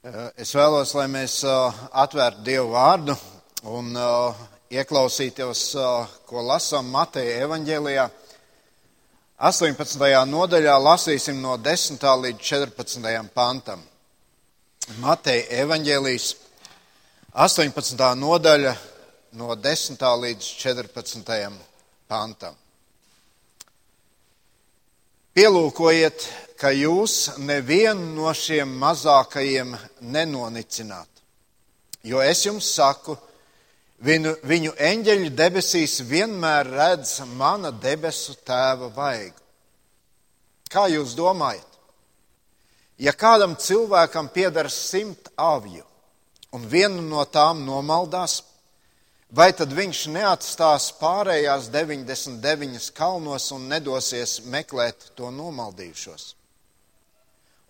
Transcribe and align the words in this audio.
Es 0.00 0.54
vēlos, 0.56 0.94
lai 0.96 1.10
mēs 1.12 1.42
atvērtu 1.44 2.40
Dievu 2.40 2.70
vārdu 2.72 3.12
un 3.68 3.90
ieklausītos, 4.72 5.64
ko 6.24 6.44
lasām 6.46 6.88
Mateja 6.88 7.42
evaņģēlijā. 7.44 8.06
18. 9.50 10.06
nodaļā 10.30 10.78
lasīsim 10.80 11.42
no 11.44 11.58
10. 11.60 12.08
līdz 12.22 12.40
14. 12.40 13.28
pantam. 13.36 13.84
Mateja 15.04 15.60
evaņģēlijas 15.66 16.32
18. 17.36 18.08
nodaļa 18.24 18.72
no 19.36 19.52
10. 19.52 20.08
līdz 20.24 20.52
14. 20.64 21.60
pantam. 22.08 22.56
Pielūkojiet, 25.36 26.24
ka 26.60 26.74
jūs 26.76 27.38
nevienu 27.40 28.12
no 28.18 28.32
šiem 28.36 28.72
mazākajiem 28.82 29.72
nenonicināt. 30.12 31.08
Jo 32.04 32.20
es 32.20 32.44
jums 32.44 32.68
saku, 32.74 33.16
viņu, 34.04 34.34
viņu 34.44 34.74
eņģeļi 34.76 35.30
debesīs 35.36 36.00
vienmēr 36.08 36.68
redz 36.68 37.20
mana 37.36 37.72
debesu 37.72 38.36
tēva 38.44 38.90
vaigu. 38.92 39.36
Kā 40.70 40.84
jūs 40.92 41.16
domājat? 41.16 41.66
Ja 43.00 43.14
kādam 43.16 43.56
cilvēkam 43.56 44.28
pieder 44.28 44.68
simt 44.70 45.32
avju 45.40 45.86
un 46.52 46.66
vienu 46.68 47.00
no 47.06 47.24
tām 47.24 47.64
nomaldās, 47.64 48.42
vai 49.32 49.48
tad 49.56 49.72
viņš 49.72 50.02
neatstās 50.12 50.90
pārējās 51.00 51.70
99 51.72 52.92
kalnos 52.92 53.48
un 53.56 53.64
nedosies 53.72 54.42
meklēt 54.44 55.08
to 55.16 55.32
nomaldījušos? 55.32 56.34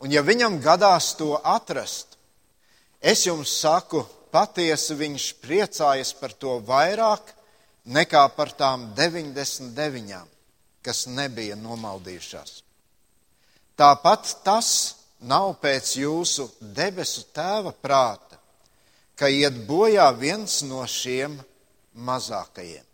Un 0.01 0.13
ja 0.15 0.23
viņam 0.25 0.57
gadās 0.65 1.13
to 1.19 1.35
atrast, 1.45 2.17
es 3.01 3.27
jums 3.27 3.53
saku, 3.61 4.05
patiesi 4.33 4.97
viņš 4.97 5.27
priecājas 5.43 6.15
par 6.17 6.33
to 6.33 6.57
vairāk 6.65 7.35
nekā 7.85 8.23
par 8.37 8.53
tām 8.57 8.91
99, 8.97 10.23
kas 10.81 11.05
nebija 11.11 11.59
nomaldījušās. 11.61 12.63
Tāpat 13.77 14.35
tas 14.45 14.71
nav 15.21 15.55
pēc 15.61 15.95
jūsu 16.01 16.49
debesu 16.61 17.27
tēva 17.35 17.73
prāta, 17.73 18.39
ka 19.17 19.29
iet 19.29 19.67
bojā 19.69 20.09
viens 20.17 20.63
no 20.65 20.81
šiem 20.89 21.37
mazākajiem. 21.93 22.87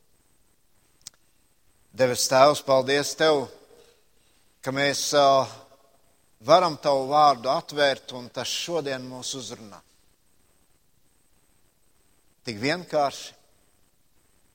Devis 1.96 2.26
Tēvs, 2.28 2.60
paldies 2.66 3.14
Tev, 3.16 3.46
ka 4.60 4.74
mēs 4.74 5.08
uh, 5.16 5.46
varam 6.40 6.76
Tavu 6.76 7.06
vārdu 7.10 7.50
atvērt 7.52 8.12
un 8.16 8.28
tas 8.28 8.48
šodien 8.48 9.04
mūs 9.06 9.32
uzrunā. 9.38 9.80
Tik 12.46 12.60
vienkārši, 12.62 13.32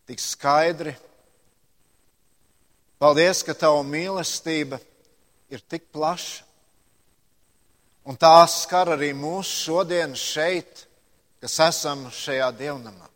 tik 0.07 0.21
skaidri. 0.23 0.93
Paldies, 3.01 3.41
ka 3.43 3.55
Tava 3.57 3.81
mīlestība 3.83 4.79
ir 5.51 5.63
tik 5.67 5.89
plaša. 5.91 6.45
Un 8.07 8.17
tā 8.17 8.33
skar 8.49 8.95
arī 8.95 9.11
mūs 9.13 9.49
šodien 9.65 10.15
šeit, 10.17 10.87
kas 11.41 11.59
esam 11.67 12.07
šajā 12.09 12.47
dievnamā. 12.57 13.11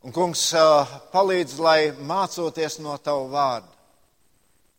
Un, 0.00 0.14
kungs, 0.14 0.44
palīdz, 1.12 1.58
lai 1.60 1.90
mācoties 1.92 2.78
no 2.80 2.94
tavu 3.02 3.26
vārdu, 3.32 3.68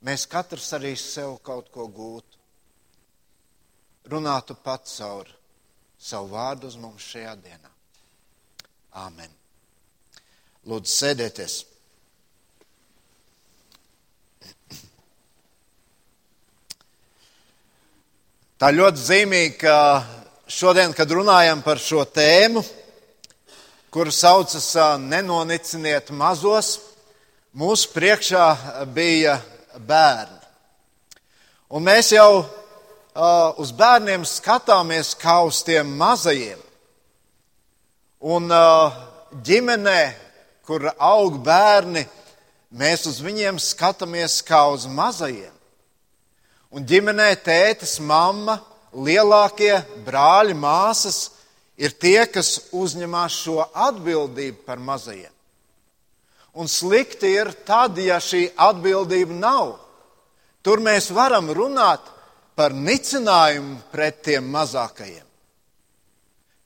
mēs 0.05 0.25
katrs 0.29 0.71
arī 0.77 0.95
sev 0.97 1.37
kaut 1.45 1.69
ko 1.73 1.87
gūtu. 1.87 2.39
Runātu 4.11 4.55
pats 4.57 4.97
caur 4.97 5.29
savu 6.01 6.31
vārdu 6.33 6.67
uz 6.71 6.77
mums 6.81 7.05
šajā 7.13 7.35
dienā. 7.43 7.69
Āmen. 8.97 9.29
Lūdzu, 10.67 10.91
sēdieties! 10.91 11.61
Tā 18.61 18.69
ļoti 18.69 19.01
zīmīgi, 19.01 19.55
ka 19.57 19.75
šodien, 20.45 20.91
kad 20.93 21.09
runājam 21.09 21.63
par 21.65 21.79
šo 21.81 22.03
tēmu, 22.05 22.61
kuru 23.89 24.13
saucas 24.13 24.67
Nenoniciniet 25.01 26.11
mazos, 26.13 26.75
mūsu 27.57 27.89
priekšā 27.95 28.45
bija 28.93 29.39
bērni. 29.79 30.39
Un 31.71 31.85
mēs 31.87 32.11
jau 32.11 32.41
uh, 32.41 33.59
uz 33.61 33.71
bērniem 33.71 34.25
skatāmies 34.27 35.13
kā 35.19 35.37
uz 35.47 35.61
tiem 35.63 35.93
mazajiem. 35.99 36.59
Un 38.21 38.51
uh, 38.51 38.97
ģimenē, 39.43 40.01
kur 40.67 40.89
aug 40.97 41.39
bērni, 41.43 42.03
mēs 42.75 43.07
uz 43.09 43.21
viņiem 43.23 43.59
skatāmies 43.59 44.41
kā 44.45 44.65
uz 44.71 44.85
mazajiem. 44.87 45.53
Un 46.71 46.85
ģimenē 46.87 47.33
tētis, 47.43 47.97
mamma, 47.99 48.59
lielākie 48.91 49.73
brāļi, 50.05 50.55
māsas 50.55 51.31
ir 51.79 51.95
tie, 51.99 52.23
kas 52.31 52.69
uzņemās 52.71 53.41
šo 53.43 53.63
atbildību 53.73 54.63
par 54.67 54.79
mazajiem. 54.79 55.31
Un 56.53 56.67
slikti 56.67 57.29
ir 57.31 57.53
tad, 57.65 57.97
ja 57.97 58.19
šī 58.19 58.49
atbildība 58.59 59.35
nav. 59.37 59.77
Tur 60.61 60.81
mēs 60.83 61.09
varam 61.15 61.47
runāt 61.55 62.03
par 62.55 62.75
nicinājumu 62.75 63.79
pret 63.91 64.19
tiem 64.25 64.49
mazākajiem. 64.51 65.25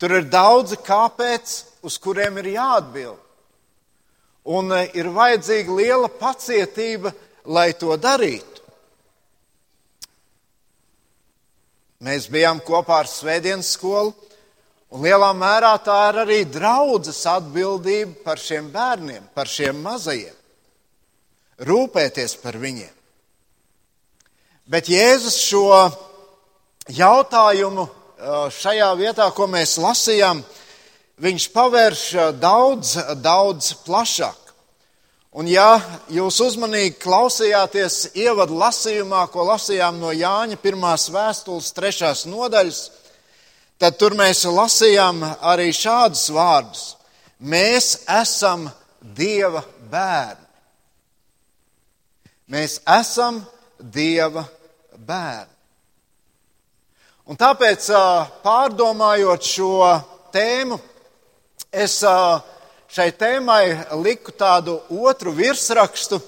Tur 0.02 0.18
ir 0.18 0.26
daudzi 0.28 0.80
kāpēc, 0.84 1.54
uz 1.86 1.96
kuriem 2.02 2.42
ir 2.42 2.56
jāatbild. 2.58 3.22
Un 4.46 4.74
e, 4.76 4.82
ir 4.98 5.08
vajadzīga 5.14 5.78
liela 5.78 6.10
pacietība, 6.12 7.14
lai 7.46 7.72
to 7.80 7.96
darītu. 7.98 8.62
Mēs 12.06 12.28
bijām 12.30 12.60
kopā 12.62 13.00
ar 13.02 13.10
Svētdienas 13.10 13.72
skolu, 13.78 14.12
Un 14.94 15.02
lielā 15.02 15.32
mērā 15.34 15.74
tā 15.84 15.98
ir 16.12 16.20
arī 16.22 16.40
draudzes 16.46 17.24
atbildība 17.28 18.22
par 18.24 18.40
šiem 18.40 18.70
bērniem, 18.74 19.24
par 19.34 19.50
šiem 19.50 19.80
mazajiem. 19.82 20.36
Rūpēties 21.66 22.36
par 22.44 22.60
viņiem. 22.62 22.92
Bet 24.70 24.90
Jēzus 24.90 25.38
šo 25.46 25.66
jautājumu 26.94 27.88
šajā 28.54 28.88
vietā, 28.98 29.28
ko 29.34 29.48
mēs 29.50 29.76
lasījām, 29.82 30.42
viņš 31.22 31.46
pavērš 31.54 32.04
daudz, 32.42 32.96
daudz 33.22 33.74
plašāk. 33.86 34.42
Un 35.36 35.50
ja 35.52 35.82
jūs 36.08 36.38
uzmanīgi 36.46 36.96
klausījāties 37.04 38.14
ievadu 38.16 38.56
lasījumā, 38.56 39.26
ko 39.34 39.44
lasījām 39.50 39.98
no 40.00 40.14
Jāņa 40.16 40.56
pirmās 40.64 41.10
vēstules 41.12 41.74
trešās 41.76 42.24
nodaļas, 42.32 42.80
tad 42.88 43.05
tur 44.00 44.16
mēs 44.16 44.46
lasījām 44.48 45.24
arī 45.44 45.72
šādus 45.76 46.30
vārdus. 46.32 46.86
Mēs 47.40 48.06
esam 48.08 48.70
Dieva 49.16 49.62
bērni. 49.92 50.48
Mēs 52.50 52.80
esam 52.88 53.42
Dieva 53.80 54.46
bērni. 54.96 55.52
Un 57.26 57.38
tāpēc, 57.42 57.88
pārdomājot 58.46 59.48
šo 59.50 59.70
tēmu, 60.34 60.78
es 61.74 61.98
šai 62.00 63.08
tēmai 63.18 63.64
liku 63.98 64.32
tādu 64.38 64.78
otru 64.94 65.34
virsrakstu, 65.34 66.20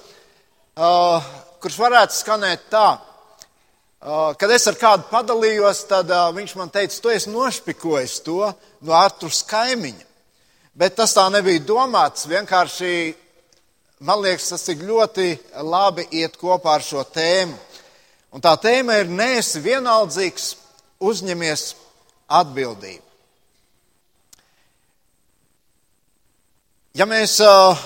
kurš 1.61 1.77
varētu 1.79 2.17
skanēt 2.17 2.65
tā: 2.73 2.87
Kad 4.01 4.51
es 4.53 4.67
ar 4.69 4.75
kādu 4.77 5.07
padalījos, 5.09 5.81
tad 5.89 6.11
viņš 6.35 6.53
man 6.59 6.69
teica, 6.69 6.99
tu 7.01 7.09
esi 7.09 7.31
nošpikojis 7.33 8.19
to 8.25 8.43
no 8.85 8.93
Arturas 8.93 9.41
kaimiņa. 9.49 10.05
Bet 10.77 10.93
tas 10.99 11.15
tā 11.17 11.23
nebija 11.33 11.63
domāts. 11.65 12.27
Vienkārši 12.29 12.91
man 14.05 14.21
liekas, 14.21 14.51
tas 14.53 14.67
tik 14.67 14.83
ļoti 14.85 15.31
labi 15.65 16.05
iet 16.19 16.37
kopā 16.37 16.75
ar 16.77 16.85
šo 16.85 17.01
tēmu. 17.09 17.57
Un 18.37 18.43
tā 18.43 18.53
tēma 18.61 18.99
ir 19.01 19.09
neesi 19.09 19.63
vienaldzīgs, 19.63 20.51
uzņemies 21.01 21.63
atbildību. 22.37 23.03
Ja 26.97 27.05
mēs 27.09 27.39
uh, 27.45 27.77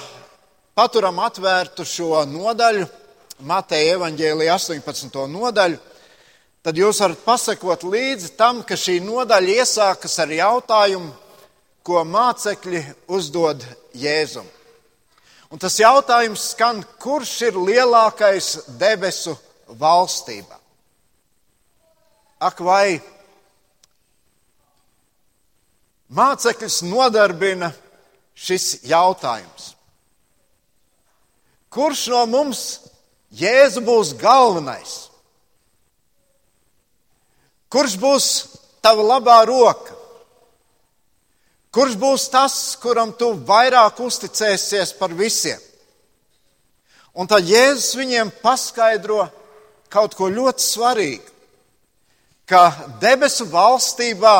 paturam 0.75 1.19
atvērtu 1.24 1.86
šo 1.88 2.25
nodaļu, 2.28 2.88
Mateja 3.48 3.96
evaņģēlija 3.98 4.54
18. 4.60 5.16
nodaļu, 5.31 5.80
tad 6.62 6.78
jūs 6.78 7.02
varat 7.02 7.22
pasakot 7.25 7.84
līdzi 7.84 8.34
tam, 8.38 8.62
ka 8.63 8.78
šī 8.78 9.00
nodaļa 9.06 9.58
iesākas 9.62 10.18
ar 10.22 10.34
jautājumu, 10.36 11.12
ko 11.81 12.04
mācekļi 12.06 12.84
uzdod 13.10 13.63
Jēzum. 13.98 14.46
Un 15.52 15.60
tas 15.60 15.75
jautājums 15.81 16.52
skan, 16.54 16.84
kurš 17.02 17.34
ir 17.50 17.58
lielākais 17.58 18.54
debesu 18.80 19.34
valstībā? 19.81 20.60
Ak, 22.42 22.62
vai 22.63 23.02
mācekļus 26.12 26.81
nodarbina 26.88 27.72
šis 28.36 28.81
jautājums. 28.88 29.74
Kurš 31.72 32.08
no 32.12 32.25
mums 32.28 32.63
Jēzu 33.31 33.84
būs 33.86 34.16
galvenais? 34.19 35.11
Kurš 37.72 37.96
būs 38.00 38.26
tava 38.84 39.04
labā 39.14 39.40
roka? 39.48 39.96
Kurš 41.72 41.94
būs 41.96 42.28
tas, 42.28 42.56
kuram 42.76 43.14
tu 43.16 43.30
vairāk 43.48 44.00
uzticēsies 44.04 44.92
par 45.00 45.14
visiem? 45.16 45.60
Un 47.16 47.28
tad 47.32 47.48
Jēzus 47.48 47.96
viņiem 47.96 48.32
paskaidro 48.44 49.24
kaut 49.92 50.16
ko 50.16 50.28
ļoti 50.32 50.64
svarīgu, 50.64 51.32
ka 52.48 52.64
debesu 53.00 53.48
valstībā 53.52 54.36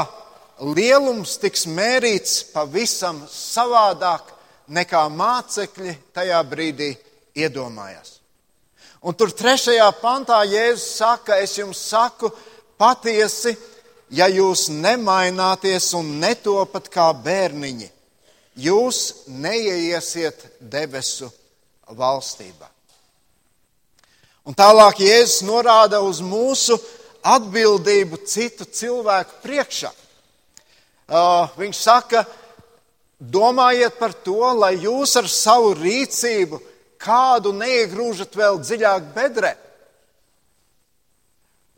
lielums 0.76 1.38
tiks 1.40 1.66
mērīts 1.72 2.38
pavisam 2.52 3.24
savādāk 3.32 4.28
nekā 4.72 5.08
mācekļi 5.12 5.98
tajā 6.16 6.40
brīdī 6.48 6.94
iedomājās. 7.40 8.18
Un 9.02 9.16
tur 9.16 9.32
trešajā 9.32 9.88
pantā 10.04 10.44
Jēzus 10.46 11.00
saka, 11.00 11.40
es 11.40 11.56
jums 11.58 11.80
saku 11.90 12.30
patiesi, 12.82 13.54
ja 14.10 14.28
jūs 14.32 14.68
nemaināties 14.74 15.92
un 15.98 16.18
netopat 16.22 16.90
kā 16.92 17.12
bērniņi, 17.14 17.88
jūs 18.58 19.02
neieiesiet 19.30 20.44
debesu 20.60 21.30
valstībā. 21.94 22.68
Un 24.50 24.58
tālāk 24.58 25.04
Jēzus 25.06 25.44
norāda 25.46 26.02
uz 26.02 26.20
mūsu 26.26 26.80
atbildību 27.22 28.24
citu 28.26 28.66
cilvēku 28.66 29.38
priekšā. 29.44 29.92
Uh, 31.12 31.52
viņš 31.60 31.78
saka, 31.78 32.24
domājiet 33.20 34.00
par 34.00 34.16
to, 34.26 34.42
lai 34.58 34.74
jūs 34.82 35.14
ar 35.20 35.28
savu 35.30 35.76
rīcību 35.78 36.58
kādu 37.02 37.52
neiegrūžat 37.54 38.34
vēl 38.38 38.58
dziļāk 38.64 39.12
bedrē. 39.14 39.54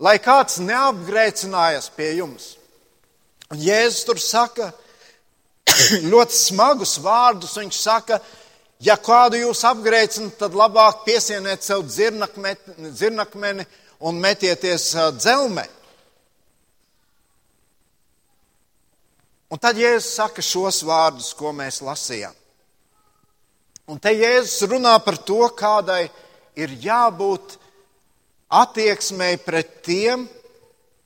Lai 0.02 0.18
kāds 0.18 0.58
neapgrēcinājas 0.64 1.92
pie 1.94 2.16
jums. 2.18 2.56
Un 3.54 3.60
Jēzus 3.62 4.06
tur 4.08 4.20
saka 4.22 4.72
ļoti 6.14 6.34
smagus 6.38 6.98
vārdus. 7.04 7.58
Viņš 7.60 7.78
saka, 7.78 8.18
ja 8.82 8.98
kādu 8.98 9.38
jūs 9.44 9.64
apgrēcinat, 9.70 10.38
tad 10.40 10.58
labāk 10.58 11.04
piesieniet 11.06 11.64
sev 11.66 11.86
dzirnakmeni 11.86 13.68
un 14.04 14.20
metieties 14.20 14.90
dzelmē. 15.20 15.68
Un 19.54 19.62
tad 19.62 19.78
Jēzus 19.78 20.16
saka 20.18 20.42
šos 20.42 20.82
vārdus, 20.88 21.30
ko 21.38 21.54
mēs 21.54 21.84
lasījām. 21.86 22.34
Un 23.94 24.00
te 24.02 24.10
Jēzus 24.16 24.66
runā 24.72 24.96
par 25.06 25.20
to, 25.22 25.44
kādai 25.54 26.08
ir 26.58 26.74
jābūt 26.82 27.60
attieksmei 28.54 29.38
pret 29.42 29.80
tiem, 29.86 30.28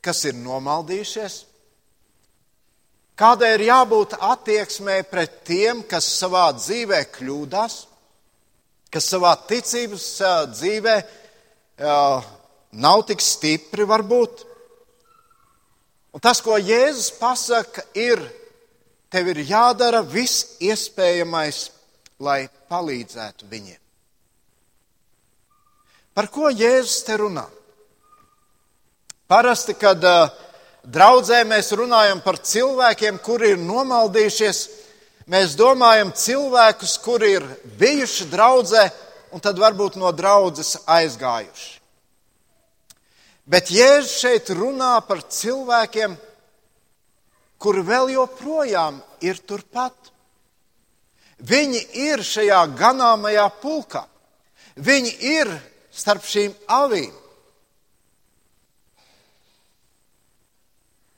kas 0.04 0.24
ir 0.28 0.36
nomaldījušies. 0.40 1.44
Kādai 3.18 3.56
ir 3.56 3.64
jābūt 3.72 4.14
attieksmei 4.22 5.02
pret 5.10 5.40
tiem, 5.48 5.82
kas 5.90 6.06
savā 6.20 6.52
dzīvē 6.54 7.00
kļūdās, 7.16 7.78
kas 8.94 9.08
savā 9.10 9.34
ticības 9.50 10.06
dzīvē 10.54 10.98
nav 12.78 13.06
tik 13.10 13.24
stipri 13.24 13.88
varbūt. 13.90 14.46
Un 16.14 16.24
tas, 16.24 16.42
ko 16.42 16.60
Jēzus 16.62 17.10
pasaka, 17.18 17.84
ir, 17.98 18.22
tev 19.14 19.34
ir 19.34 19.42
jādara 19.50 20.04
viss 20.06 20.56
iespējamais, 20.62 21.68
lai 22.22 22.48
palīdzētu 22.70 23.50
viņiem. 23.50 23.87
Par 26.18 26.31
ko 26.34 26.50
Jēzus 26.50 27.04
te 27.06 27.14
runā? 27.22 27.44
Parasti, 29.30 29.75
kad 29.78 30.02
draudzē 30.81 31.44
mēs 31.46 31.69
runājam 31.78 32.24
par 32.25 32.40
cilvēkiem, 32.42 33.19
kuri 33.22 33.52
ir 33.54 33.60
nomaldījušies, 33.62 34.62
mēs 35.30 35.54
domājam 35.60 36.10
cilvēkus, 36.18 36.96
kuri 37.06 37.36
ir 37.36 37.46
bijuši 37.78 38.31
draudzē 38.31 38.88
un 39.30 39.46
tad 39.46 39.62
varbūt 39.62 40.00
no 40.02 40.10
draudzes 40.10 40.80
aizgājuši. 40.90 41.69
Bet 43.46 43.70
Jēzus 43.70 44.18
šeit 44.18 44.50
runā 44.58 44.98
par 45.06 45.22
cilvēkiem, 45.22 46.18
kuri 47.62 47.86
vēl 47.86 48.16
joprojām 48.18 49.04
ir 49.22 49.38
turpat. 49.46 49.94
Viņi 51.38 51.86
ir 52.10 52.25
šajā 52.25 52.66
ganāmajā 52.74 53.50
pulkā. 53.62 54.08
Viņi 54.81 55.18
ir 55.38 55.58
starp 55.98 56.26
šīm 56.28 56.54
avīm. 56.70 57.14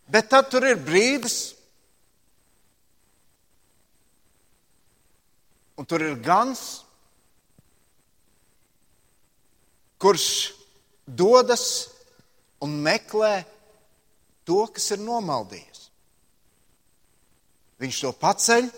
Bet 0.10 0.31
tad 0.31 0.48
tur 0.50 0.66
ir 0.66 0.80
brīdis, 0.81 1.54
un 5.78 5.86
tur 5.86 6.02
ir 6.02 6.18
gans, 6.24 6.81
kurš 10.02 10.26
dodas 11.06 11.66
un 12.64 12.74
meklē 12.81 13.44
to, 14.48 14.64
kas 14.74 14.90
ir 14.96 15.04
nomaldījies. 15.04 15.86
Viņš 17.80 18.02
to 18.04 18.12
paceļ, 18.20 18.70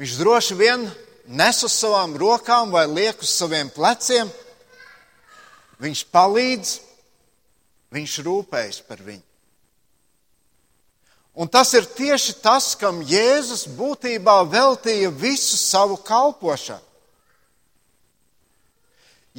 viņš 0.00 0.18
droši 0.20 0.56
vien 0.60 0.86
nes 1.30 1.62
uz 1.62 1.74
savām 1.74 2.16
rokām 2.18 2.72
vai 2.74 2.86
liek 2.90 3.20
uz 3.22 3.30
saviem 3.30 3.70
pleciem. 3.70 4.30
Viņš 5.80 6.04
palīdz, 6.12 6.76
viņš 7.94 8.16
rūpējas 8.26 8.80
par 8.86 9.00
viņu. 9.04 9.24
Un 11.40 11.48
tas 11.48 11.70
ir 11.78 11.86
tieši 11.86 12.34
tas, 12.42 12.74
kam 12.76 13.00
Jēzus 13.06 13.64
būtībā 13.78 14.42
veltīja 14.50 15.08
visu 15.14 15.56
savu 15.56 15.96
kalpošanu. 16.04 16.84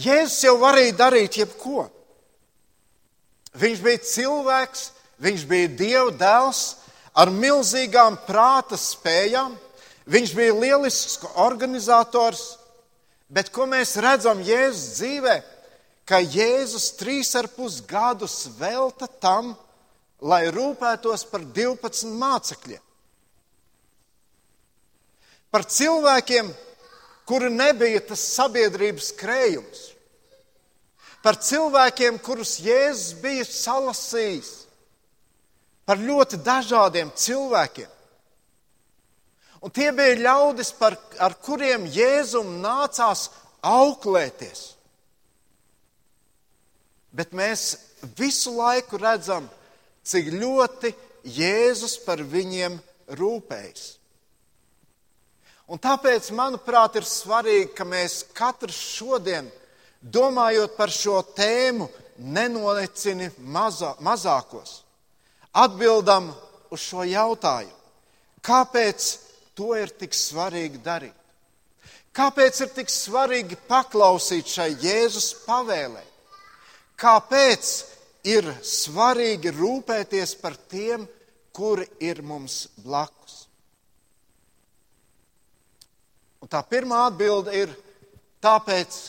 Jēzus 0.02 0.40
jau 0.48 0.56
varēja 0.62 0.96
darīt 0.98 1.38
jebko. 1.42 1.90
Viņš 3.60 3.82
bija 3.84 4.04
cilvēks, 4.08 4.86
viņš 5.22 5.44
bija 5.50 5.72
Dieva 5.76 6.14
dēls 6.16 6.62
ar 7.12 7.30
milzīgām 7.36 8.16
prāta 8.24 8.80
spējām, 8.80 9.58
viņš 10.08 10.34
bija 10.38 10.56
lielisks 10.56 11.20
organizators, 11.44 12.56
bet 13.28 13.52
ko 13.52 13.68
mēs 13.68 13.98
redzam 14.00 14.40
Jēzus 14.48 14.96
dzīvē, 14.96 15.36
ka 16.12 16.20
Jēzus 16.20 16.90
trīs 17.00 17.32
ar 17.40 17.48
pus 17.56 17.80
gadus 17.88 18.50
velta 18.60 19.08
tam, 19.08 19.54
lai 20.20 20.44
rūpētos 20.52 21.24
par 21.32 21.46
12 21.56 22.12
mācekļiem. 22.20 22.84
Par 25.52 25.66
cilvēkiem, 25.68 26.52
kuri 27.28 27.50
nebija 27.56 28.04
tas 28.12 28.28
sabiedrības 28.36 29.10
krējums 29.20 29.88
par 31.22 31.38
cilvēkiem, 31.38 32.18
kurus 32.22 32.58
Jēzus 32.62 33.16
bija 33.22 33.46
salasījis, 33.46 34.52
par 35.86 36.02
ļoti 36.02 36.40
dažādiem 36.42 37.12
cilvēkiem. 37.18 37.90
Un 39.62 39.74
tie 39.74 39.92
bija 39.94 40.18
ļaudis, 40.18 40.72
par, 40.74 40.98
ar 41.22 41.36
kuriem 41.46 41.86
Jēzum 41.94 42.56
nācās 42.64 43.28
auklēties. 43.62 44.72
Bet 47.12 47.34
mēs 47.36 47.76
visu 48.18 48.56
laiku 48.56 49.00
redzam, 49.02 49.50
cik 50.04 50.32
ļoti 50.34 50.94
Jēzus 51.28 52.00
par 52.06 52.24
viņiem 52.26 52.80
rūpējas. 53.20 53.84
Un 55.72 55.80
tāpēc, 55.80 56.32
manuprāt, 56.36 56.98
ir 57.00 57.06
svarīgi, 57.08 57.70
ka 57.78 57.86
mēs 57.88 58.24
katrs 58.36 58.80
šodien 58.98 59.48
domājot 60.02 60.74
par 60.76 60.92
šo 60.92 61.22
tēmu, 61.38 61.88
nenolicini 62.18 63.30
mazā, 63.40 63.94
mazākos. 64.04 64.82
Atbildam 65.54 66.32
uz 66.72 66.84
šo 66.84 67.06
jautājumu. 67.08 67.78
Kāpēc 68.42 69.08
to 69.56 69.76
ir 69.78 69.92
tik 69.96 70.16
svarīgi 70.18 70.82
darīt? 70.84 71.16
Kāpēc 72.12 72.64
ir 72.66 72.72
tik 72.76 72.90
svarīgi 72.92 73.56
paklausīt 73.70 74.50
šai 74.52 74.72
Jēzus 74.82 75.30
pavēlē? 75.46 76.04
Kāpēc 77.02 77.70
ir 78.30 78.46
svarīgi 78.62 79.54
rūpēties 79.56 80.36
par 80.42 80.58
tiem, 80.70 81.08
kuri 81.56 81.88
ir 82.04 82.22
mums 82.22 82.68
blakus? 82.84 83.48
Un 86.42 86.50
tā 86.50 86.62
pirmā 86.66 87.08
atbilde 87.08 87.54
ir 87.58 87.74
tāpēc, 88.42 89.02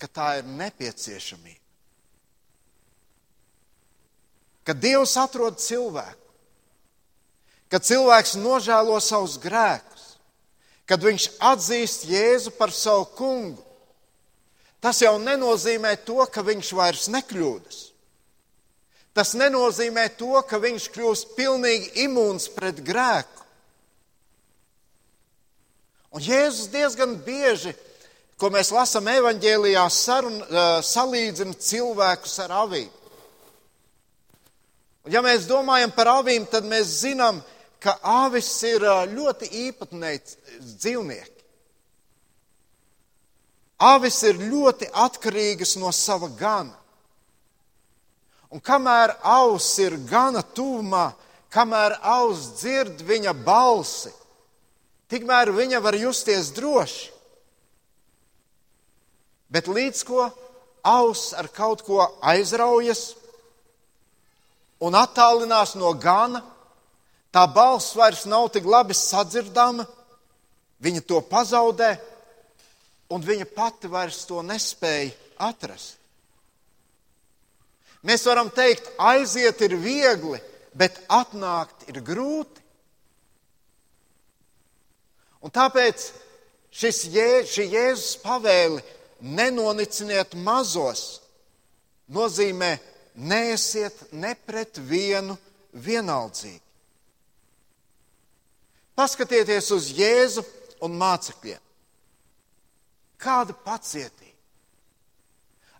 ka 0.00 0.08
tā 0.08 0.28
ir 0.40 0.46
nepieciešamība. 0.48 1.58
Kad 4.64 4.80
Dievs 4.80 5.16
atrod 5.20 5.58
cilvēku, 5.60 6.28
kad 7.72 7.84
cilvēks 7.86 8.36
nožēlo 8.40 8.96
savus 9.02 9.38
grēkus, 9.40 10.04
kad 10.88 11.04
viņš 11.04 11.26
atzīst 11.52 12.08
Jēzu 12.10 12.52
par 12.58 12.72
savu 12.74 13.06
kungu, 13.16 13.62
tas 14.80 15.00
jau 15.02 15.16
nenozīmē 15.20 15.94
to, 16.04 16.20
ka 16.32 16.44
viņš 16.46 16.72
vairs 16.76 17.08
nekļūdas. 17.12 17.80
Tas 19.14 19.34
nenozīmē 19.34 20.06
to, 20.18 20.38
ka 20.46 20.60
viņš 20.62 20.86
kļūst 20.94 21.34
pilnīgi 21.36 22.06
imūns 22.06 22.48
pret 22.54 22.78
grēku. 22.86 23.46
Un 26.10 26.22
Jēzus 26.22 26.70
diezgan 26.70 27.16
bieži, 27.22 27.74
ko 28.40 28.48
mēs 28.50 28.72
lasām 28.74 29.06
evanģēlijā, 29.12 29.82
sarun, 29.92 30.40
salīdzina 30.86 31.54
cilvēkus 31.54 32.38
ar 32.46 32.54
avīm. 32.64 32.88
Un 35.06 35.14
ja 35.14 35.22
mēs 35.24 35.46
domājam 35.48 35.92
par 35.94 36.10
avīm, 36.18 36.46
tad 36.50 36.66
mēs 36.68 37.00
zinām, 37.04 37.40
ka 37.80 37.96
avis 38.26 38.48
ir 38.68 38.84
ļoti 39.12 39.48
īpatnēji 39.66 40.20
dzīvnieki. 40.60 41.39
Avis 43.80 44.18
ir 44.28 44.36
ļoti 44.36 44.90
atkarīgas 44.92 45.78
no 45.80 45.88
sava 45.96 46.28
gana. 46.36 46.76
Un 48.50 48.60
kamēr 48.60 49.14
auss 49.24 49.78
ir 49.80 49.94
gana 50.10 50.42
tuvumā, 50.42 51.12
kamēr 51.54 51.94
auss 52.02 52.50
dzird 52.58 53.00
viņa 53.06 53.32
balsi, 53.46 54.10
tikmēr 55.08 55.52
viņa 55.54 55.80
var 55.80 55.96
justies 55.96 56.50
droši. 56.52 57.08
Bet 59.50 59.70
līdz 59.70 60.02
ko 60.06 60.28
auss 60.86 61.32
ar 61.34 61.48
kaut 61.48 61.82
ko 61.86 62.02
aizraujas 62.22 63.14
un 64.82 64.98
attālinās 64.98 65.74
no 65.78 65.94
gana, 65.94 66.42
tā 67.32 67.46
balss 67.54 67.96
vairs 67.96 68.26
nav 68.26 68.50
tik 68.54 68.66
labi 68.66 68.94
sadzirdama, 68.98 69.86
viņa 70.82 71.02
to 71.06 71.20
pazaudē, 71.22 71.94
un 73.10 73.24
viņa 73.24 73.46
pati 73.54 73.90
vairs 73.90 74.22
to 74.28 74.42
nespēja 74.46 75.12
atrast. 75.50 75.98
Mēs 78.06 78.24
varam 78.24 78.48
teikt, 78.48 78.86
aiziet 78.96 79.60
ir 79.66 79.74
viegli, 79.76 80.38
bet 80.72 81.02
atnākt 81.12 81.88
ir 81.90 82.00
grūti. 82.04 82.62
Un 85.44 85.52
tāpēc 85.52 86.06
šis, 86.72 87.02
šī 87.52 87.66
Jēzus 87.74 88.16
pavēle 88.22 88.80
nenoniciniet 89.20 90.32
mazos 90.40 91.20
nozīmē 92.08 92.72
neesiet 93.20 94.12
ne 94.12 94.32
pret 94.34 94.80
vienu 94.80 95.36
vienaldzīgi. 95.72 96.60
Paskatieties 98.96 99.70
uz 99.76 99.88
Jēzu 99.96 100.44
un 100.84 100.96
mācekļiem. 101.00 101.60
Kāda 103.20 103.54
pacietība! 103.66 104.30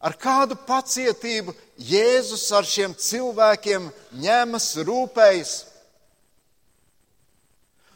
Ar 0.00 0.14
kādu 0.16 0.56
pacietību 0.64 1.52
Jēzus 1.84 2.46
ar 2.56 2.64
šiem 2.64 2.94
cilvēkiem 2.96 3.90
ņemas, 4.22 4.68
rūpējas. 4.88 5.52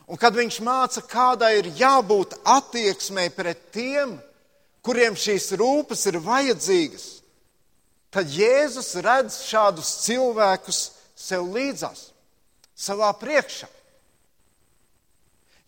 Un 0.05 0.21
kad 0.21 0.37
viņš 0.37 0.59
māca, 0.61 1.01
kādai 1.09 1.55
ir 1.63 1.71
jābūt 1.79 2.37
attieksmei 2.45 3.31
pret 3.33 3.71
tiem, 3.73 4.19
kuriem 4.85 5.17
šīs 5.17 5.55
rūpes 5.57 6.05
ir 6.11 6.21
vajadzīgas, 6.21 7.07
tad 8.13 8.29
Jēzus 8.29 8.93
redz 9.01 9.41
šādus 9.49 9.95
cilvēkus 10.05 10.83
sev 11.17 11.49
līdzās, 11.57 12.11
savā 12.77 13.09
priekšā. 13.17 13.71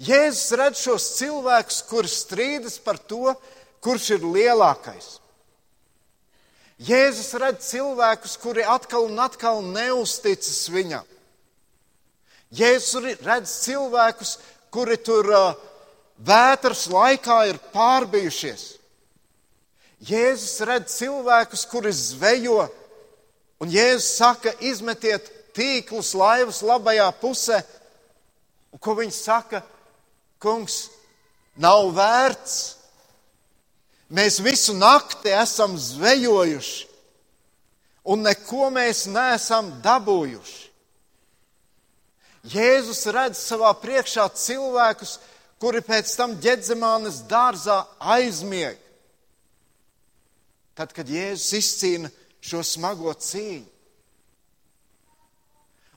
Jēzus 0.04 0.52
redz 0.60 0.82
šos 0.84 1.06
cilvēkus, 1.16 1.80
kuri 1.88 2.12
strīdas 2.12 2.76
par 2.84 3.00
to, 3.00 3.32
kurš 3.86 4.16
ir 4.16 4.26
lielākais. 4.26 5.20
Jēzus 6.82 7.30
redz 7.40 7.70
cilvēkus, 7.70 8.34
kuri 8.42 8.66
atkal 8.66 9.06
un 9.08 9.20
atkal 9.22 9.62
neusticas 9.64 10.66
viņam. 10.68 11.06
Jēzus 12.56 13.22
redz 13.24 13.52
cilvēkus, 13.62 14.36
kuri 14.74 14.98
tur 15.00 15.30
uh, 15.32 15.54
vētras 16.18 16.84
laikā 16.92 17.38
ir 17.48 17.60
pārbijušies. 17.72 18.66
Jēzus 20.04 20.60
redz 20.68 20.98
cilvēkus, 20.98 21.64
kuri 21.70 21.94
zvejo, 21.96 22.66
un 23.62 23.72
Jēzus 23.72 24.12
saka, 24.18 24.52
izmetiet 24.60 25.30
tīklus 25.56 26.12
laivas 26.18 26.60
labajā 26.60 27.08
pusē. 27.22 27.62
Un 28.74 28.82
ko 28.82 28.98
viņš 28.98 29.22
saka? 29.30 29.62
Kungs, 30.42 30.90
nav 31.56 31.88
vērts 31.96 32.75
Mēs 34.06 34.38
visu 34.38 34.74
nakti 34.74 35.32
esam 35.34 35.74
zvejojuši, 35.78 36.86
un 38.06 38.22
neko 38.22 38.68
mēs 38.70 39.06
neesam 39.10 39.72
dabūjuši. 39.82 40.62
Jēzus 42.46 43.02
redz 43.10 43.40
savā 43.42 43.72
priekšā 43.82 44.28
cilvēkus, 44.38 45.16
kuri 45.58 45.80
pēc 45.82 46.12
tam 46.14 46.36
ģedzemānes 46.38 47.24
dārzā 47.26 47.80
aizmieg. 47.98 48.78
Tad, 50.78 50.92
kad 50.94 51.08
Jēzus 51.10 51.56
izcīna 51.58 52.12
šo 52.44 52.62
smago 52.62 53.10
cīņu. 53.10 53.66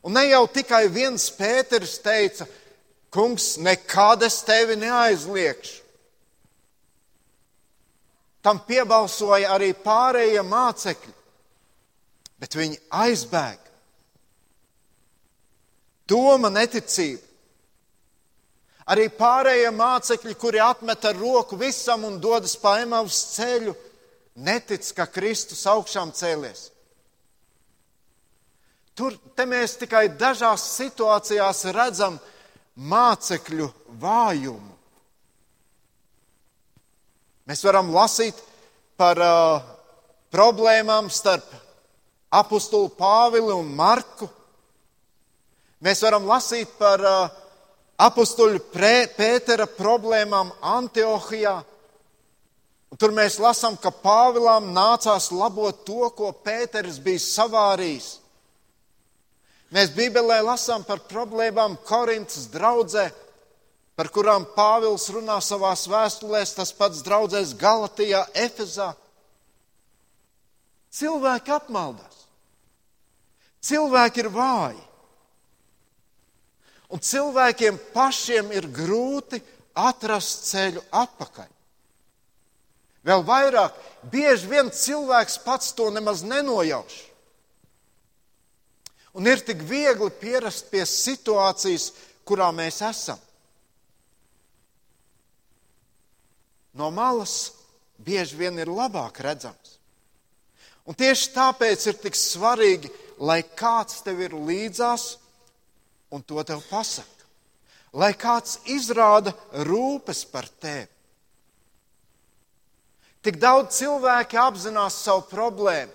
Un 0.07 0.15
ne 0.15 0.23
jau 0.29 0.45
tikai 0.47 0.87
viens 0.89 1.27
Pēters 1.35 1.97
teica, 2.01 2.47
kungs, 3.11 3.57
nekad 3.59 4.23
es 4.25 4.39
tevi 4.47 4.79
neaizliekšu. 4.79 5.88
Tam 8.41 8.61
piebalsoja 8.63 9.51
arī 9.51 9.73
pārējie 9.75 10.43
mācekļi, 10.47 11.15
bet 12.39 12.55
viņi 12.55 12.79
aizbēga. 13.01 13.67
Doma 16.09 16.49
neticība. 16.49 17.25
Arī 18.89 19.05
pārējie 19.13 19.69
mācekļi, 19.75 20.33
kuri 20.39 20.61
atmet 20.65 21.03
ar 21.05 21.19
roku 21.19 21.59
visam 21.59 22.07
un 22.07 22.17
dodas 22.21 22.55
pa 22.57 22.79
emavas 22.81 23.19
ceļu, 23.35 23.75
netic, 24.41 24.87
ka 24.97 25.05
Kristus 25.05 25.61
augšām 25.69 26.09
cēlies. 26.15 26.71
Tur 28.97 29.13
mēs 29.47 29.77
tikai 29.79 30.07
dažās 30.19 30.65
situācijās 30.73 31.61
redzam 31.75 32.17
mācekļu 32.75 33.69
vājumu. 34.01 34.78
Mēs 37.49 37.63
varam 37.65 37.87
lasīt 37.89 38.37
par 38.93 39.17
uh, 39.17 39.61
problēmām 40.29 41.07
starp 41.09 41.47
apakstulu 42.29 42.91
Pāvilu 42.93 43.55
un 43.57 43.71
Marku. 43.73 44.27
Mēs 45.81 46.03
varam 46.05 46.27
lasīt 46.29 46.75
par 46.77 47.01
uh, 47.01 47.31
apakstuļu 48.05 48.61
Pētera 48.69 49.65
problēmām 49.65 50.51
Antiohijā. 50.61 51.55
Un 52.93 53.01
tur 53.01 53.15
mēs 53.17 53.39
lasām, 53.41 53.79
ka 53.81 53.89
Pāvilam 53.97 54.69
nācās 54.75 55.31
labot 55.33 55.81
to, 55.89 56.05
ko 56.13 56.29
Pēters 56.45 57.01
bija 57.01 57.23
savārījis. 57.25 58.11
Mēs 59.73 59.89
Bībelē 59.97 60.43
lasām 60.45 60.85
par 60.85 61.01
problēmām 61.09 61.79
Korintas 61.81 62.45
draudzē, 62.53 63.09
par 63.99 64.07
kurām 64.15 64.45
Pāvils 64.55 65.09
runā 65.11 65.41
savās 65.43 65.81
vēstulēs, 65.91 66.53
tas 66.55 66.69
pats 66.71 67.01
draudzēs 67.03 67.49
Galatijā, 67.59 68.21
Efezā. 68.31 68.93
Cilvēki 70.95 71.51
apmaldās. 71.51 72.21
Cilvēki 73.59 74.23
ir 74.23 74.31
vāji. 74.31 74.79
Un 76.95 77.03
cilvēkiem 77.03 77.83
pašiem 77.91 78.55
ir 78.55 78.71
grūti 78.71 79.43
atrast 79.75 80.47
ceļu 80.47 80.87
atpakaļ. 80.95 81.51
Vēl 83.03 83.27
vairāk, 83.27 83.75
bieži 84.07 84.47
vien 84.47 84.71
cilvēks 84.71 85.41
pats 85.43 85.75
to 85.75 85.91
nemaz 85.91 86.23
nenojauš. 86.23 87.01
Un 89.19 89.27
ir 89.27 89.43
tik 89.43 89.59
viegli 89.59 90.13
pierast 90.23 90.71
pie 90.71 90.87
situācijas, 90.87 91.91
kurā 92.23 92.53
mēs 92.55 92.79
esam. 92.95 93.19
No 96.73 96.89
malas 96.91 97.51
bieži 97.97 98.37
vien 98.39 98.59
ir 98.59 98.71
labāk 98.71 99.21
redzams. 99.23 99.77
Un 100.89 100.97
tieši 100.97 101.33
tāpēc 101.35 101.85
ir 101.91 101.97
tik 102.01 102.15
svarīgi, 102.17 102.89
lai 103.19 103.43
kāds 103.43 104.01
tev 104.05 104.21
ir 104.25 104.33
līdzās 104.33 105.17
un 106.09 106.23
to 106.25 106.41
tev 106.43 106.63
pasaka. 106.69 107.27
Lai 107.93 108.13
kāds 108.13 108.59
izrāda 108.69 109.33
rūpes 109.65 110.23
par 110.29 110.47
tevi. 110.61 110.87
Tik 113.25 113.35
daudz 113.41 113.75
cilvēki 113.81 114.37
apzinās 114.39 115.01
savu 115.03 115.25
problēmu, 115.27 115.91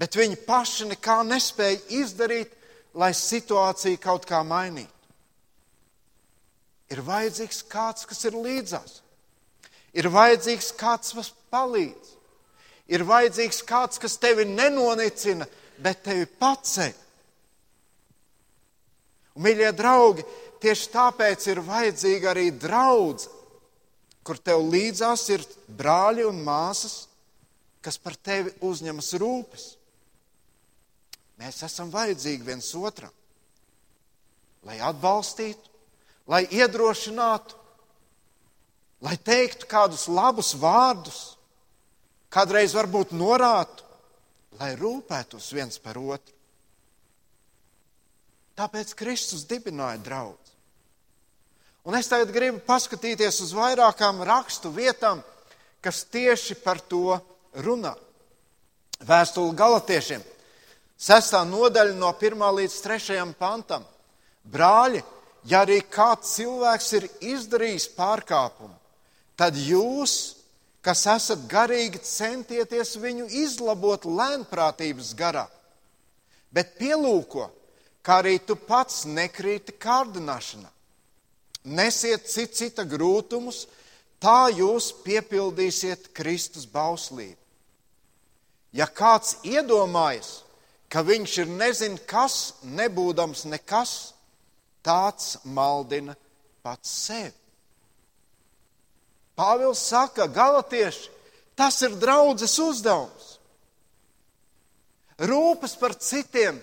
bet 0.00 0.16
viņi 0.18 0.40
paši 0.46 0.88
nekā 0.90 1.20
nespēja 1.28 1.78
izdarīt, 2.00 2.50
lai 2.98 3.12
situāciju 3.14 4.00
kaut 4.02 4.26
kā 4.26 4.42
mainītu. 4.42 4.90
ir 6.90 7.00
vajadzīgs 7.02 7.64
kāds, 7.66 8.04
kas 8.06 8.24
ir 8.28 8.36
līdzās. 8.38 9.00
Ir 9.94 10.10
vajadzīgs 10.10 10.72
kāds, 10.78 11.14
kas 11.14 11.30
palīdz. 11.54 12.10
Ir 12.90 13.04
vajadzīgs 13.08 13.62
kāds, 13.64 14.00
kas 14.02 14.18
tevi 14.20 14.44
nenonicina, 14.48 15.46
bet 15.80 16.02
tevi 16.04 16.26
paceļ. 16.40 16.92
Un, 19.34 19.42
mīļie 19.46 19.70
draugi, 19.74 20.26
tieši 20.62 20.90
tāpēc 20.92 21.48
ir 21.50 21.62
vajadzīga 21.64 22.30
arī 22.34 22.50
draudzība, 22.52 23.40
kur 24.24 24.38
tev 24.40 24.62
līdzās 24.72 25.26
ir 25.34 25.42
brāļi 25.68 26.24
un 26.24 26.38
māsas, 26.46 27.04
kas 27.84 27.98
par 28.00 28.16
tevi 28.16 28.54
uzņemas 28.64 29.10
rūpes. 29.20 29.66
Mēs 31.42 31.60
esam 31.66 31.90
vajadzīgi 31.92 32.46
viens 32.46 32.70
otram, 32.78 33.12
lai 34.64 34.78
atbalstītu, 34.80 35.72
lai 36.30 36.44
iedrošinātu, 36.46 37.58
lai 39.04 39.16
teiktu 39.20 39.68
kādus 39.68 40.06
labus 40.08 40.54
vārdus, 40.56 41.20
kādreiz 42.32 42.72
varbūt 42.76 43.12
norātu, 43.12 43.84
lai 44.60 44.72
rūpētos 44.78 45.50
viens 45.52 45.76
par 45.82 45.98
otru. 46.00 46.32
Tāpēc 48.54 48.94
Kristus 48.96 49.44
dibināja 49.50 49.98
draugu. 50.02 50.38
Un 51.84 51.98
es 51.98 52.08
tagad 52.08 52.30
gribu 52.32 52.62
paskatīties 52.64 53.42
uz 53.44 53.50
vairākām 53.52 54.22
rakstu 54.24 54.70
vietām, 54.72 55.20
kas 55.84 56.04
tieši 56.08 56.56
par 56.62 56.80
to 56.80 57.18
runā. 57.60 57.92
Vēstule 59.04 59.52
Galatiešiem, 59.58 60.22
sestā 60.96 61.42
nodaļa 61.44 61.98
no 61.98 62.14
1 62.14 62.46
līdz 62.60 62.78
3 62.86 63.34
pantam. 63.36 63.84
Brāļi, 64.48 65.02
ja 65.50 65.60
arī 65.66 65.82
kāds 65.82 66.32
cilvēks 66.38 66.88
ir 66.96 67.08
izdarījis 67.34 67.90
pārkāpumu, 67.98 68.72
tad 69.36 69.56
jūs, 69.58 70.36
kas 70.84 71.06
esat 71.10 71.46
garīgi, 71.50 72.00
centieties 72.04 72.94
viņu 73.00 73.28
izlabot 73.44 74.06
lēnprātības 74.06 75.12
garā. 75.18 75.46
Bet 76.54 76.76
pielūko, 76.78 77.48
kā 78.04 78.20
arī 78.22 78.38
tu 78.46 78.56
pats 78.56 79.04
nekrīti 79.08 79.74
kārdināšanā. 79.80 80.70
Nesiet 81.64 82.28
cit 82.28 82.52
cita 82.54 82.84
grūtumus, 82.84 83.64
tā 84.20 84.52
jūs 84.52 84.90
piepildīsiet 85.04 86.10
Kristus 86.16 86.68
bauslību. 86.68 87.40
Ja 88.74 88.88
kāds 88.90 89.38
iedomājas, 89.46 90.42
ka 90.90 91.02
viņš 91.06 91.38
ir 91.42 91.50
nezin 91.50 91.96
kas, 92.10 92.54
nebūdams 92.62 93.46
nekas, 93.48 94.12
tāds 94.84 95.38
maldina 95.44 96.16
pats 96.62 96.90
sevi. 97.06 97.43
Pāvils 99.34 99.82
saka, 99.82 100.28
galatieši, 100.30 101.10
tas 101.58 101.80
ir 101.82 101.96
draudzes 101.98 102.54
uzdevums. 102.62 103.32
Rūpes 105.18 105.74
par 105.78 105.94
citiem 105.98 106.60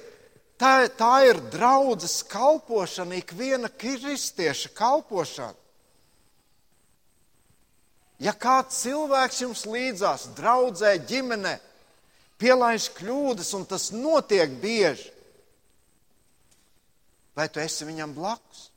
Tā, 0.62 0.86
tā 0.94 1.13
ir 1.25 1.40
draudzes 1.50 2.20
kalpošana, 2.30 3.18
ikviena 3.18 3.70
kristieša 3.82 4.70
kalpošana. 4.78 5.58
Ja 8.22 8.36
kāds 8.38 8.84
cilvēks 8.84 9.40
jums 9.42 9.63
līdzās, 9.66 10.28
draudzē, 10.38 10.92
ģimenē, 11.10 11.56
pielaiž 12.38 12.92
kļūdas, 12.94 13.50
un 13.58 13.66
tas 13.66 13.88
notiek 13.96 14.54
bieži, 14.62 15.10
vai 17.34 17.48
tu 17.50 17.63
esi 17.63 17.88
viņam 17.90 18.13
blakus? 18.13 18.68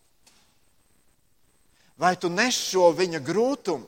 Vai 2.00 2.14
tu 2.16 2.32
nes 2.32 2.56
šo 2.56 2.88
viņa 2.96 3.20
grūtumu? 3.20 3.84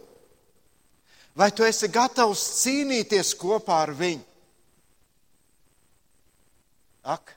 Vai 1.36 1.50
tu 1.52 1.66
esi 1.68 1.90
gatavs 1.92 2.42
cīnīties 2.62 3.34
kopā 3.36 3.82
ar 3.84 3.92
viņu? 3.92 4.24
Ak, 7.06 7.34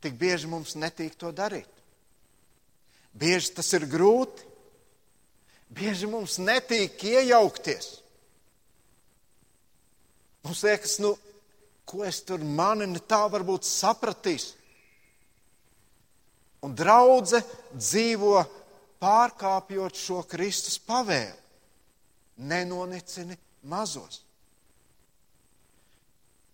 tik 0.00 0.16
bieži 0.18 0.48
mums 0.48 0.72
netīk 0.80 1.12
to 1.20 1.28
darīt. 1.30 1.68
Bieži 3.14 3.52
tas 3.54 3.68
ir 3.76 3.84
grūti, 3.86 4.48
bieži 5.70 6.08
mums 6.10 6.38
netīk 6.40 7.04
iejaukties. 7.12 7.92
Mums 10.44 10.64
liekas, 10.64 10.96
nu, 11.04 11.12
ko 11.84 12.02
es 12.08 12.24
tur 12.24 12.40
mani 12.42 12.88
ne 12.90 13.00
tā 13.00 13.22
varbūt 13.30 13.68
sapratīs. 13.68 14.54
Un 16.64 16.72
draudzē 16.72 17.44
dzīvo 17.76 18.40
pārkāpjot 19.04 20.00
šo 20.00 20.24
Kristus 20.28 20.80
pavēlu. 20.80 21.43
Nenonicini 22.36 23.36
mazos. 23.62 24.22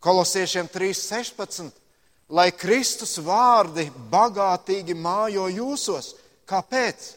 Kolosiešiem 0.00 0.68
3.16 0.72 1.80
lai 2.30 2.50
Kristus 2.54 3.18
vārdi 3.24 3.88
bagātīgi 4.10 4.94
mājo 4.94 5.48
jūsos. 5.50 6.14
Kāpēc? 6.48 7.14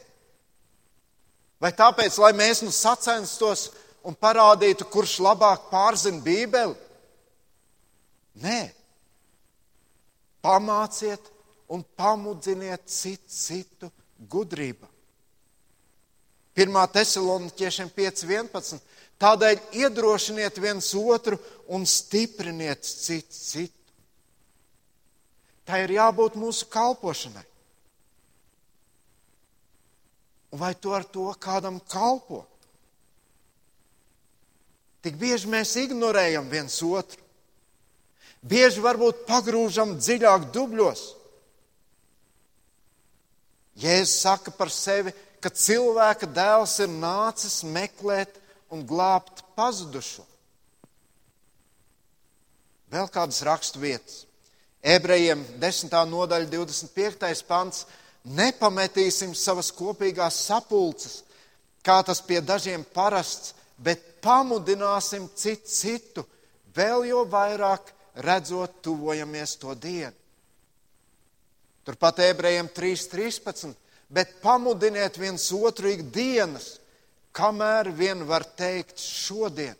Vai 1.61 1.71
tāpēc, 1.73 2.17
lai 2.19 2.33
mēs 2.35 2.63
nu 2.65 2.73
sacenstos 2.73 3.69
un 4.03 4.17
parādītu, 4.19 4.87
kurš 4.91 5.19
labāk 5.23 5.69
pārzina 5.71 6.21
Bībeli? 6.25 6.75
Nē. 8.43 8.61
Pamāciet 10.43 11.29
un 11.71 11.85
pamudziniet 11.95 12.89
citu, 12.89 13.29
citu 13.31 13.91
gudrību. 14.29 14.89
1. 16.55 16.75
Thessaloniķiešiem 16.93 17.89
5.11. 17.95 18.81
Tādēļ 19.21 19.61
iedrošiniet 19.79 20.59
viens 20.61 20.89
otru 20.97 21.39
un 21.71 21.85
stipriniet 21.87 22.83
citu 22.85 23.33
citu. 23.33 23.79
Tā 25.63 25.79
ir 25.85 25.95
jābūt 25.95 26.35
mūsu 26.35 26.67
kalpošanai. 26.71 27.45
Vai 30.53 30.73
tu 30.75 30.91
ar 30.93 31.05
to 31.07 31.31
kādam 31.41 31.79
kalpo? 31.89 32.43
Tik 35.03 35.17
bieži 35.19 35.49
mēs 35.49 35.73
ignorējam 35.81 36.45
viens 36.51 36.75
otru. 36.85 37.19
Bieži 38.43 38.83
varbūt 38.83 39.23
pagrūžam 39.25 39.95
dziļāk 39.97 40.49
dubļos. 40.53 41.03
Jēzus 43.79 44.19
saka 44.21 44.51
par 44.53 44.69
sevi, 44.69 45.13
ka 45.43 45.51
cilvēka 45.51 46.29
dēls 46.31 46.77
ir 46.85 46.91
nācis 46.91 47.63
meklēt 47.67 48.39
un 48.71 48.85
glābt 48.87 49.43
pazudušo. 49.57 50.23
Vēl 52.93 53.09
kādas 53.11 53.41
rakstu 53.43 53.81
vietas. 53.81 54.23
Ebrejiem 54.83 55.41
10. 55.59 55.93
nodaļa, 56.11 56.49
25. 56.51 57.43
pants. 57.47 57.85
Nepametīsim 58.23 59.33
savas 59.35 59.67
kopīgās 59.75 60.37
sapulces, 60.45 61.23
kā 61.83 61.97
tas 62.07 62.21
pie 62.23 62.39
dažiem 62.39 62.85
parasts, 62.95 63.51
bet 63.75 64.21
pamudināsim 64.23 65.25
citu 65.35 65.67
citu, 65.67 66.23
vēl 66.75 67.09
jo 67.09 67.25
vairāk 67.27 67.91
redzot, 68.23 68.79
tuvojamies 68.85 69.57
to 69.59 69.75
dienu. 69.75 70.15
Turpat 71.83 72.21
ebrejiem 72.29 72.69
3.13. 72.71 73.73
Bet 74.13 74.37
pamudiniet 74.43 75.17
viens 75.17 75.47
otru 75.57 75.89
ikdienas, 75.89 76.77
kamēr 77.33 77.89
vien 77.97 78.21
var 78.29 78.45
teikt 78.45 79.01
šodien, 79.01 79.77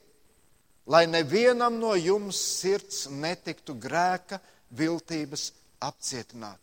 lai 0.89 1.05
nevienam 1.05 1.77
no 1.77 1.93
jums 1.93 2.39
sirds 2.61 3.05
netiktu 3.13 3.75
grēka 3.77 4.41
viltības 4.73 5.51
apcietināt. 5.85 6.57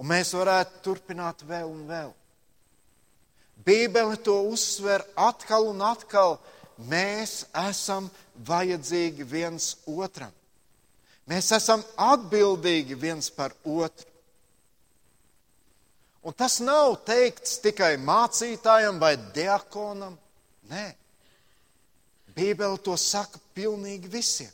Un 0.00 0.08
mēs 0.08 0.32
varētu 0.32 0.80
turpināt 0.86 1.44
vēl 1.44 1.68
un 1.68 1.84
vēl. 1.90 2.12
Bībele 3.62 4.16
to 4.24 4.38
uzsver 4.48 5.04
atkal 5.14 5.68
un 5.70 5.82
atkal. 5.84 6.38
Mēs 6.88 7.44
esam 7.68 8.08
vajadzīgi 8.48 9.26
viens 9.28 9.74
otram. 9.86 10.32
Mēs 11.28 11.52
esam 11.54 11.84
atbildīgi 12.00 12.96
viens 12.98 13.28
par 13.30 13.52
otru. 13.62 14.08
Un 16.22 16.34
tas 16.38 16.60
nav 16.62 17.00
teikts 17.06 17.58
tikai 17.64 17.96
mācītājam 17.98 19.00
vai 19.02 19.16
diakonam. 19.34 20.14
Nē, 20.70 20.84
Bībele 22.32 22.78
to 22.78 22.94
saka 22.96 23.40
pilnīgi 23.56 24.10
visiem. 24.10 24.52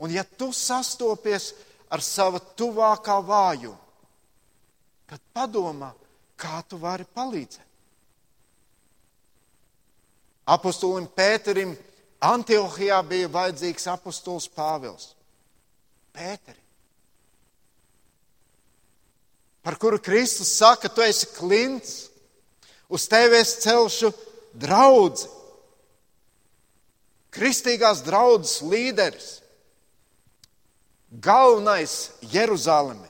Un 0.00 0.14
ja 0.14 0.24
tu 0.24 0.48
sastopies 0.56 1.50
ar 1.92 2.00
savu 2.00 2.38
tuvākā 2.56 3.18
vāju, 3.26 3.74
tad 5.10 5.20
padomā, 5.34 5.90
kā 6.40 6.62
tu 6.68 6.78
vari 6.80 7.04
palīdzēt. 7.04 7.66
Apostolim 10.50 11.06
Pēterim 11.14 11.74
Antiohijā 12.20 12.98
bija 13.06 13.28
vajadzīgs 13.32 13.86
apostols 13.92 14.48
Pāvils. 14.52 15.12
Pēteri. 16.14 16.59
Par 19.62 19.76
kuru 19.78 19.98
Kristus 19.98 20.52
saka, 20.56 20.88
tu 20.88 21.02
esi 21.04 21.28
klints, 21.36 22.08
uz 22.88 23.06
tevi 23.08 23.40
es 23.40 23.58
celšu 23.62 24.12
draudzi. 24.56 25.28
Kristīgās 27.30 28.00
draudzes 28.02 28.58
līderis, 28.66 29.28
galvenais 31.10 32.10
Jeruzalemē. 32.32 33.06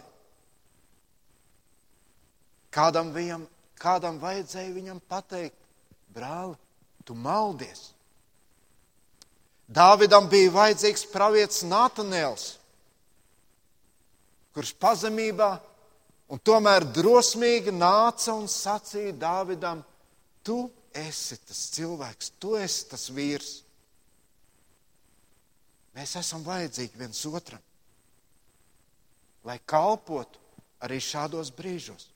Kādam, 2.70 3.14
viņam, 3.14 3.46
kādam 3.80 4.20
vajadzēja 4.20 4.74
viņam 4.74 5.00
pateikt, 5.08 5.56
brāli, 6.12 6.54
tu 7.08 7.16
maldies. 7.16 7.90
Dāvidam 9.70 10.28
bija 10.30 10.52
vajadzīgs 10.52 11.06
pravietis 11.12 11.64
Natanēls, 11.66 12.46
kurš 14.54 14.74
pazemībā 14.82 15.54
un 16.30 16.38
tomēr 16.38 16.86
drosmīgi 16.94 17.74
nāca 17.74 18.34
un 18.38 18.46
sacīja 18.50 19.16
Dāvidam, 19.18 19.82
tu 20.46 20.62
esi 20.94 21.38
tas 21.46 21.64
cilvēks, 21.74 22.32
tu 22.38 22.54
esi 22.58 22.86
tas 22.90 23.08
vīrs. 23.14 23.50
Mēs 25.98 26.14
esam 26.20 26.44
vajadzīgi 26.46 26.98
viens 26.98 27.24
otram, 27.26 27.62
lai 29.44 29.58
kalpotu 29.66 30.38
arī 30.86 31.00
šādos 31.02 31.50
brīžos. 31.54 32.06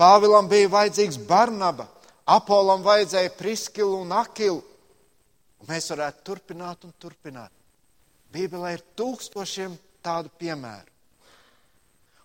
Pāvilam 0.00 0.48
bija 0.50 0.70
vajadzīgs 0.72 1.20
Barnaba, 1.28 1.86
Apolam 2.24 2.82
vajadzēja 2.82 3.34
Priskilu 3.36 4.00
un 4.00 4.14
Akilu, 4.16 4.62
un 5.60 5.68
mēs 5.68 5.90
varētu 5.92 6.24
turpināt 6.24 6.88
un 6.88 6.94
turpināt. 6.98 7.52
Bībelē 8.32 8.72
ir 8.74 8.82
tūkstošiem 8.98 9.76
tādu 10.02 10.32
piemēru. 10.40 10.93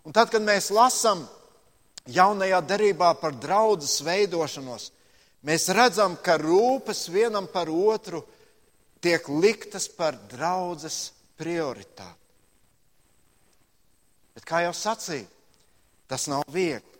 Un 0.10 0.15
tad, 0.17 0.32
kad 0.34 0.41
mēs 0.41 0.72
lasām 0.74 1.19
jaunajā 2.10 2.63
derībā 2.65 3.12
par 3.22 3.36
draudzes 3.38 4.00
veidošanos, 4.02 4.88
mēs 5.45 5.67
redzam, 5.78 6.15
ka 6.17 6.39
rūpes 6.41 7.04
vienam 7.13 7.45
par 7.45 7.69
otru 7.69 8.24
tiek 9.06 9.30
liktas 9.30 9.86
par 9.86 10.17
draudzes 10.32 11.12
prioritāti. 11.38 12.17
Bet, 14.34 14.50
kā 14.50 14.63
jau 14.65 14.74
sacīju, 14.74 15.30
tas 16.10 16.26
nav 16.32 16.41
viegli. 16.50 16.98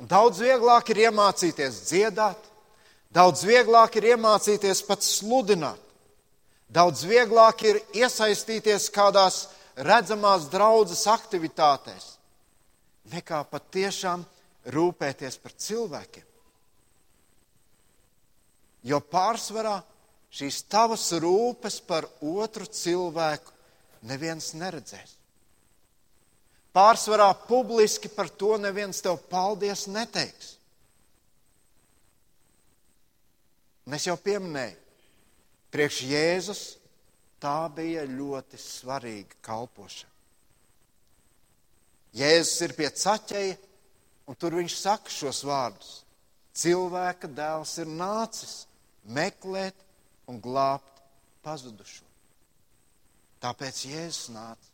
Un 0.00 0.08
daudz 0.08 0.40
vieglāk 0.40 0.94
ir 0.96 1.04
iemācīties 1.10 1.84
dziedāt, 1.92 2.40
daudz 3.12 3.44
vieglāk 3.44 4.00
ir 4.00 4.14
iemācīties 4.16 4.80
pat 4.88 5.04
sludināt, 5.04 5.76
daudz 6.72 7.04
vieglāk 7.04 7.68
ir 7.68 7.84
iesaistīties 8.00 8.88
kādās 8.96 9.50
redzamās 9.76 10.48
draudzes 10.52 11.04
aktivitātēs, 11.10 12.16
nekā 13.12 13.42
patiešām 13.50 14.24
rūpēties 14.72 15.38
par 15.42 15.56
cilvēkiem. 15.56 16.28
Jo 18.82 18.98
pārsvarā 19.00 19.78
šīs 20.32 20.62
tavas 20.70 21.06
rūpes 21.22 21.80
par 21.86 22.08
otru 22.20 22.66
cilvēku 22.66 23.52
neviens 24.10 24.52
neredzēs. 24.58 25.18
Pārsvarā 26.72 27.28
publiski 27.46 28.08
par 28.08 28.30
to 28.30 28.56
neviens 28.58 29.02
tev 29.04 29.20
paldies 29.30 29.86
neteiks. 29.92 30.56
Un 33.86 33.98
es 33.98 34.06
jau 34.06 34.14
pieminēju, 34.16 34.78
priekš 35.74 35.98
Jēzus 36.06 36.62
tā 37.42 37.66
bija 37.74 38.04
ļoti 38.06 38.60
svarīga 38.60 39.38
kalpošana. 39.44 40.10
Jēzus 42.12 42.60
ir 42.66 42.74
pie 42.76 42.90
caķeja, 42.92 43.56
un 44.28 44.36
tur 44.38 44.58
viņš 44.58 44.74
saka 44.78 45.10
šos 45.10 45.42
vārdus. 45.48 45.92
Cilvēka 46.52 47.30
dēls 47.32 47.72
ir 47.80 47.88
nācis 47.88 48.66
meklēt 49.08 49.78
un 50.28 50.40
glābt 50.44 51.00
pazudušo. 51.42 52.04
Tāpēc 53.42 53.80
Jēzus 53.88 54.28
nāca. 54.34 54.68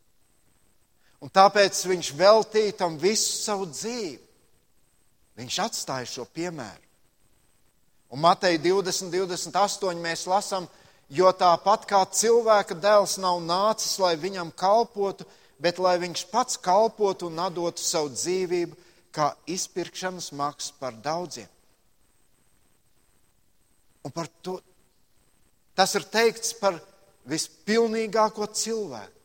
Un 1.23 1.31
tāpēc 1.33 1.79
viņš 1.89 2.11
veltīja 2.15 2.75
tam 2.83 2.99
visu 2.99 3.39
savu 3.39 3.65
dzīvi. 3.71 4.19
Viņš 5.39 5.57
atstāja 5.63 6.07
šo 6.07 6.27
piemēru. 6.35 6.85
Un 8.09 8.21
Mateja 8.23 8.59
20, 8.59 9.11
28 9.13 9.99
mēs 10.03 10.25
lasām, 10.27 10.67
jo 11.09 11.31
tāpat 11.33 11.85
kā 11.89 12.03
cilvēka 12.05 12.77
dēls 12.77 13.17
nav 13.21 13.41
nācis, 13.41 13.97
lai 14.01 14.15
viņam 14.19 14.51
kalpotu, 14.55 15.25
bet 15.59 15.81
lai 15.81 15.97
viņš 16.01 16.25
pats 16.31 16.57
kalpotu 16.61 17.27
un 17.27 17.41
dotu 17.53 17.81
savu 17.81 18.13
dzīvību 18.13 18.77
kā 19.11 19.33
izpirkšanas 19.49 20.31
maksu 20.37 20.73
par 20.79 20.93
daudziem. 20.93 21.49
Un 24.05 24.11
par 24.11 24.29
to 24.41 24.59
tas 25.75 25.95
ir 25.95 26.05
teikts 26.07 26.53
par 26.59 26.77
vispilnīgāko 27.29 28.47
cilvēku. 28.53 29.15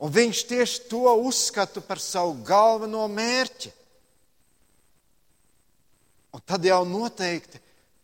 Un 0.00 0.12
viņš 0.12 0.44
tieši 0.48 0.86
to 0.88 1.12
uzskata 1.28 1.82
par 1.84 2.00
savu 2.00 2.38
galveno 2.46 3.04
mērķi. 3.12 3.72
Un 6.32 6.40
tad 6.46 6.64
jau 6.64 6.80
noteikti 6.88 7.60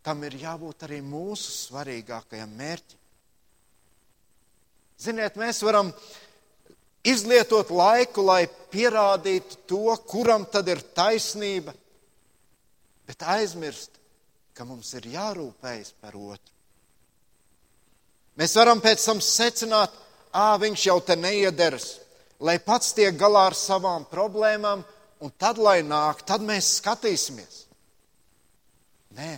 tam 0.07 0.23
ir 0.23 0.37
jābūt 0.38 0.85
arī 0.87 1.01
mūsu 1.03 1.51
svarīgākajam 1.66 2.53
mērķim. 2.55 3.01
Ziniet, 5.03 5.35
mēs 5.37 5.59
varam 5.66 5.90
izlietot 7.07 7.73
laiku, 7.75 8.23
lai 8.25 8.45
pierādītu 8.73 9.59
to, 9.66 9.90
kuram 10.07 10.47
tad 10.51 10.71
ir 10.71 10.81
taisnība, 10.95 11.75
bet 13.07 13.27
aizmirst, 13.35 13.99
ka 14.57 14.64
mums 14.64 14.95
ir 14.97 15.11
jārūpējas 15.12 15.92
par 16.01 16.14
otru. 16.14 16.55
Mēs 18.38 18.55
varam 18.57 18.81
pēc 18.85 19.03
tam 19.09 19.21
secināt, 19.25 19.92
ah, 20.33 20.55
viņš 20.61 20.87
jau 20.87 21.01
te 21.05 21.16
neiederas, 21.19 21.97
lai 22.38 22.59
pats 22.62 22.95
tiek 22.97 23.16
galā 23.19 23.47
ar 23.51 23.59
savām 23.59 24.07
problēmām, 24.11 24.85
un 25.21 25.35
tad, 25.40 25.59
lai 25.59 25.81
nāk, 25.83 26.23
tad 26.29 26.45
mēs 26.45 26.77
skatīsimies. 26.79 27.62
Nē, 29.16 29.33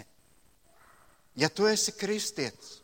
ja 1.38 1.48
tu 1.48 1.66
esi 1.70 1.94
kristietis, 1.94 2.80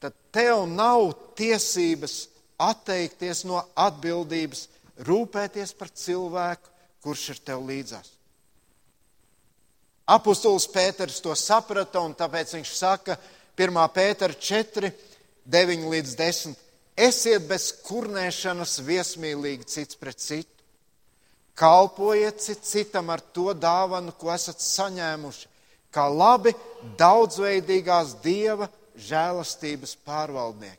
tad 0.00 0.16
tev 0.32 0.64
nav 0.68 1.10
tiesības 1.36 2.22
atteikties 2.60 3.44
no 3.48 3.60
atbildības, 3.76 4.66
rūpēties 5.04 5.74
par 5.76 5.92
cilvēku, 5.92 6.72
kurš 7.04 7.26
ir 7.34 7.42
tev 7.44 7.64
līdzās. 7.68 8.16
Apostols 10.10 10.66
Pēters 10.72 11.20
to 11.22 11.36
saprata, 11.38 12.00
un 12.02 12.16
tāpēc 12.18 12.56
viņš 12.56 12.72
saka, 12.74 13.16
1. 13.60 13.76
Pētera 13.94 14.34
4, 14.34 14.90
9 15.46 15.86
līdz 15.92 16.16
10. 16.18 16.56
Esiet 17.00 17.46
bez 17.48 17.70
kurnēšanas 17.86 18.80
viesmīlīgi 18.84 19.68
cits 19.68 20.00
pret 20.00 20.18
citu. 20.20 20.50
Kalpojiet 21.60 22.40
cit 22.40 22.64
citam 22.64 23.12
ar 23.12 23.20
to 23.20 23.52
dāvanu, 23.54 24.12
ko 24.16 24.32
esat 24.32 24.60
saņēmuši 24.64 25.48
kā 25.94 26.06
labi 26.10 26.52
daudzveidīgās 26.98 28.14
dieva 28.24 28.68
žēlastības 29.00 29.96
pārvaldnieki. 30.06 30.78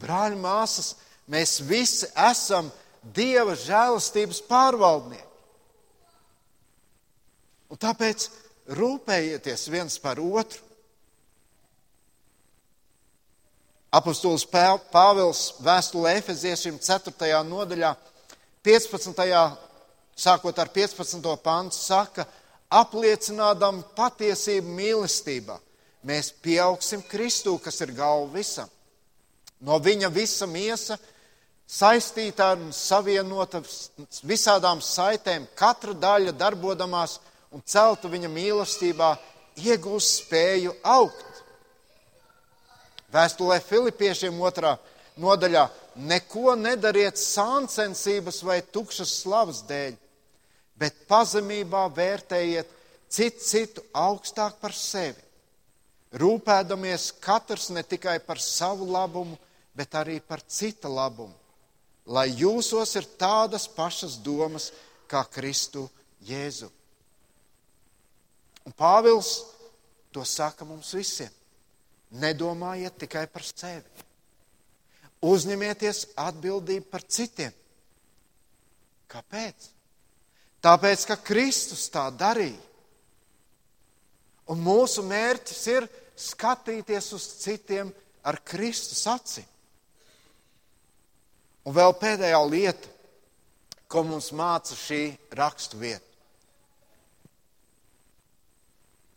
Brāļi, 0.00 0.38
māsas, 0.38 0.94
mēs 1.30 1.58
visi 1.66 2.08
esam 2.28 2.70
dieva 3.14 3.56
žēlastības 3.58 4.42
pārvaldnieki. 4.46 5.26
Un 7.70 7.78
tāpēc 7.78 8.28
rūpējieties 8.74 9.68
viens 9.70 9.96
par 10.02 10.20
otru. 10.22 10.66
Apostols 13.90 14.44
Pāvils 14.46 15.56
vēstulē 15.66 16.12
Efeziešiem 16.20 16.76
4. 16.78 17.40
nodaļā, 17.48 17.90
15. 18.62 19.24
sākot 20.14 20.60
ar 20.62 20.70
15. 20.70 21.26
pantu, 21.42 21.74
saka, 21.74 22.22
ka 22.22 22.39
apliecinādam 22.70 23.82
patiesību 23.96 24.74
mīlestībā, 24.76 25.56
mēs 26.06 26.30
pieaugsim 26.42 27.02
Kristū, 27.10 27.56
kas 27.62 27.80
ir 27.82 27.94
galva 27.96 28.30
visam. 28.38 28.70
No 29.60 29.76
viņa 29.82 30.08
visa 30.14 30.46
miesa 30.48 30.96
saistīta 31.70 32.52
un 32.56 32.70
savienota 32.74 33.60
visādām 34.26 34.80
saitēm, 34.82 35.48
katra 35.54 35.94
daļa 35.94 36.32
darbodamās 36.38 37.18
un 37.52 37.62
celta 37.66 38.08
viņa 38.08 38.30
mīlestībā, 38.30 39.10
iegūst 39.60 40.24
spēju 40.24 40.76
augt. 40.86 41.26
Vēstulē 43.10 43.58
Filipiešiem 43.66 44.38
otrā 44.40 44.76
nodaļā 45.20 45.66
neko 46.06 46.54
nedariet 46.56 47.18
sāncensības 47.18 48.40
vai 48.46 48.60
tukšas 48.62 49.16
slavas 49.24 49.64
dēļ 49.68 49.98
bet 50.80 51.04
pazemībā 51.08 51.84
vērtējiet 51.92 52.78
citu 53.10 53.44
citu 53.44 53.84
augstāk 53.92 54.56
par 54.62 54.72
sevi, 54.76 55.20
rūpēdamies 56.16 57.10
katrs 57.22 57.68
ne 57.74 57.84
tikai 57.86 58.18
par 58.24 58.40
savu 58.40 58.88
labumu, 58.90 59.36
bet 59.76 59.94
arī 59.94 60.18
par 60.20 60.42
cita 60.42 60.88
labumu, 60.90 61.34
lai 62.06 62.28
jūsos 62.32 62.96
ir 62.98 63.06
tādas 63.20 63.68
pašas 63.70 64.16
domas 64.18 64.70
kā 65.10 65.22
Kristu 65.30 65.86
Jēzu. 66.26 66.70
Un 68.66 68.74
Pāvils 68.76 69.30
to 70.12 70.24
saka 70.26 70.66
mums 70.66 70.92
visiem. 70.94 71.30
Nedomājiet 72.10 72.96
tikai 72.98 73.26
par 73.30 73.44
sevi. 73.46 73.86
Uzņemieties 75.22 76.08
atbildību 76.18 76.88
par 76.90 77.04
citiem. 77.06 77.52
Kāpēc? 79.10 79.68
Tāpēc, 80.60 81.06
ka 81.08 81.16
Kristus 81.24 81.86
tā 81.92 82.08
darīja. 82.12 82.58
Un 84.50 84.60
mūsu 84.60 85.04
mērķis 85.06 85.62
ir 85.72 85.86
skatīties 86.18 87.12
uz 87.16 87.26
citiem 87.40 87.92
ar 88.26 88.40
Kristus 88.44 89.06
acīm. 89.08 89.46
Un 91.64 91.76
vēl 91.76 91.94
pēdējā 92.00 92.40
lieta, 92.48 92.92
ko 93.90 94.02
mums 94.06 94.30
māca 94.36 94.76
šī 94.76 95.02
rakstu 95.36 95.80
vieta. 95.80 96.06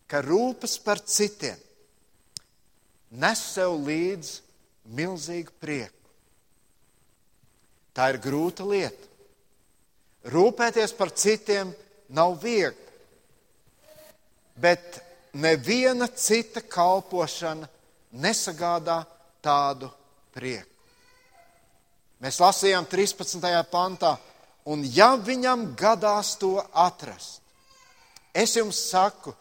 Ka 0.08 0.22
rūpes 0.22 0.78
par 0.86 1.02
citiem 1.02 1.60
nes 3.14 3.42
sev 3.54 3.76
līdzi 3.86 4.42
milzīgu 4.98 5.54
prieku. 5.62 6.00
Tā 7.94 8.10
ir 8.14 8.20
grūta 8.22 8.66
lieta. 8.66 9.10
Rūpēties 10.32 10.94
par 10.96 11.12
citiem 11.12 11.74
nav 12.16 12.38
viegli, 12.40 12.92
bet 14.56 15.02
neviena 15.34 16.08
cita 16.08 16.62
kalpošana 16.62 17.68
nesagādā 18.24 19.02
tādu 19.44 19.90
prieku. 20.34 20.70
Mēs 22.24 22.40
lasījām 22.40 22.86
13. 22.88 23.44
pantā, 23.68 24.14
un 24.72 24.86
ja 24.88 25.14
viņam 25.20 25.74
gadās 25.76 26.38
to 26.40 26.56
atrast, 26.72 27.42
es 28.32 28.56
jums 28.56 28.80
saku, 28.94 29.34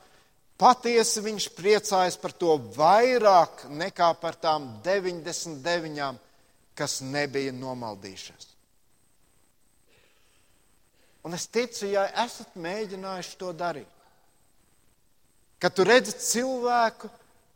patiesi 0.58 1.22
viņš 1.22 1.46
priecājas 1.54 2.18
par 2.18 2.34
to 2.34 2.56
vairāk 2.74 3.68
nekā 3.70 4.10
par 4.18 4.34
tām 4.34 4.66
99, 4.82 6.18
kas 6.74 6.98
nebija 7.06 7.54
nomaldījušās. 7.54 8.51
Un 11.22 11.34
es 11.36 11.46
ticu, 11.46 11.86
ja 11.86 12.08
esat 12.24 12.56
mēģinājuši 12.58 13.36
to 13.38 13.52
darīt, 13.54 13.90
kad 15.62 15.74
tu 15.74 15.84
redzi 15.86 16.16
cilvēku, 16.18 17.10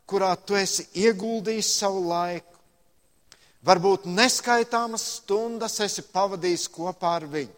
kurā 0.07 0.31
tu 0.39 0.55
esi 0.55 0.85
ieguldījis 1.03 1.73
savu 1.81 2.05
laiku, 2.07 2.55
varbūt 3.67 4.07
neskaitāmas 4.07 5.03
stundas 5.17 5.75
esi 5.83 6.05
pavadījis 6.13 6.69
kopā 6.71 7.17
ar 7.19 7.27
viņu. 7.27 7.55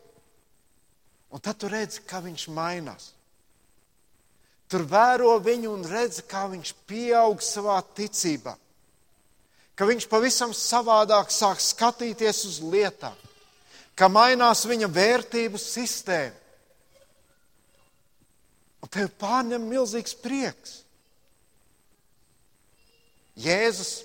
Un 1.29 1.45
tad 1.45 1.59
tu 1.61 1.69
redzi, 1.69 2.01
kā 2.09 2.23
viņš 2.25 2.47
mainās. 2.57 3.11
Tur 4.69 4.81
vēro 4.89 5.35
viņu 5.41 5.69
un 5.75 5.85
redzi, 5.85 6.23
kā 6.29 6.47
viņš 6.49 6.73
pieaug 6.89 7.41
savā 7.41 7.77
ticībā. 7.97 8.55
Ka 9.77 9.85
viņš 9.85 10.09
pavisam 10.09 10.53
savādāk 10.53 11.29
sāk 11.33 11.61
skatīties 11.61 12.43
uz 12.49 12.57
lietām, 12.65 13.15
ka 13.99 14.07
mainās 14.07 14.63
viņa 14.69 14.87
vērtību 14.95 15.59
sistēma. 15.59 16.35
Un 18.79 18.91
tev 18.93 19.09
pārņem 19.19 19.65
milzīgs 19.67 20.15
prieks. 20.23 20.77
Jēzus 23.39 23.97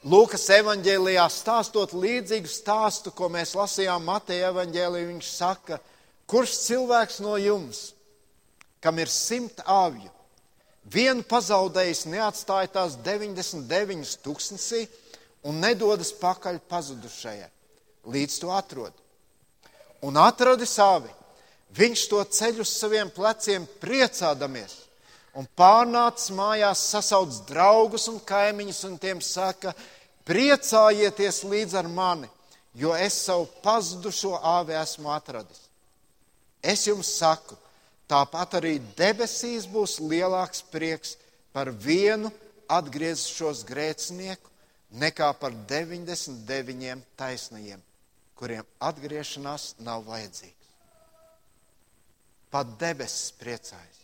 Lūkas 0.00 0.46
evanģēlijā 0.54 1.26
stāstot 1.28 1.92
līdzīgu 1.92 2.48
stāstu, 2.48 3.10
ko 3.12 3.26
mēs 3.28 3.50
lasījām 3.52 4.06
Mateja 4.08 4.48
evanģēlijā, 4.48 5.08
viņš 5.10 5.26
saka, 5.28 5.76
kurš 6.24 6.54
cilvēks 6.62 7.18
no 7.20 7.34
jums, 7.36 7.90
kam 8.80 8.96
ir 8.96 9.12
simt 9.12 9.60
avju, 9.68 10.08
vienu 10.88 11.20
pazaudējis, 11.28 12.06
neatstāja 12.14 12.72
tās 12.78 12.96
99 13.04 14.16
tūkstnesī 14.24 14.86
un 15.44 15.60
nedodas 15.60 16.14
pakaļ 16.16 16.62
pazudušajai, 16.72 17.52
līdz 18.10 18.40
to 18.42 18.52
atrod. 18.54 18.92
Un 20.04 20.16
atradis 20.20 20.76
avi, 20.82 21.10
Viņš 21.76 22.06
to 22.10 22.20
ceļ 22.26 22.62
uz 22.64 22.72
saviem 22.74 23.10
pleciem 23.14 23.66
priecādamies. 23.82 24.74
Un 25.38 25.46
pārnācis 25.54 26.32
mājās, 26.34 26.82
sasauc 26.90 27.36
draugus 27.46 28.08
un 28.10 28.18
kaimiņus 28.26 28.82
un 28.88 28.96
tiem 28.98 29.20
saka, 29.22 29.74
priecājieties 30.26 31.44
līdz 31.46 31.76
ar 31.78 31.86
mani, 31.86 32.26
jo 32.74 32.90
es 32.98 33.20
savu 33.28 33.46
pazudušo 33.62 34.34
āvi 34.42 34.74
esmu 34.80 35.12
atradis. 35.14 35.68
Es 36.60 36.82
jums 36.88 37.12
saku, 37.20 37.54
tāpat 38.10 38.58
arī 38.58 38.80
debesīs 38.98 39.68
būs 39.70 40.00
lielāks 40.02 40.64
prieks 40.72 41.14
par 41.54 41.70
vienu 41.70 42.32
atgriezušos 42.70 43.62
grēcinieku 43.70 44.50
nekā 44.98 45.30
par 45.38 45.54
99 45.70 47.06
taisnajiem, 47.16 47.78
kuriem 48.40 48.66
atgriešanās 48.88 49.74
nav 49.84 50.08
vajadzīga 50.08 50.60
pat 52.50 52.74
debesis 52.78 53.30
priecājas. 53.38 53.98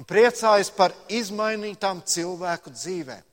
Un 0.00 0.06
priecājas 0.08 0.70
par 0.74 0.94
izmainītām 1.12 2.00
cilvēku 2.08 2.72
dzīvēm. 2.74 3.26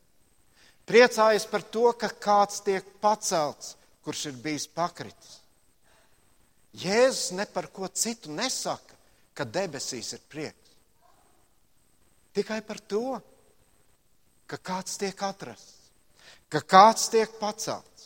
Priecājas 0.87 1.47
par 1.49 1.63
to, 1.73 1.87
ka 1.99 2.09
kāds 2.21 2.61
tiek 2.63 2.85
pacelts, 3.01 3.75
kurš 4.05 4.27
ir 4.29 4.37
bijis 4.43 4.67
pakritis. 4.71 5.39
Jēzus 6.77 7.33
ne 7.35 7.47
par 7.49 7.69
ko 7.73 7.87
citu 7.87 8.31
nesaka, 8.31 8.95
ka 9.33 9.45
debesīs 9.45 10.13
ir 10.15 10.21
prieks. 10.29 10.75
Tikai 12.37 12.61
par 12.61 12.79
to, 12.79 13.17
ka 14.47 14.59
kāds 14.61 14.99
tiek 15.01 15.23
atrasts, 15.25 15.89
ka 16.51 16.61
kāds 16.61 17.07
tiek 17.11 17.31
pacelts. 17.41 17.96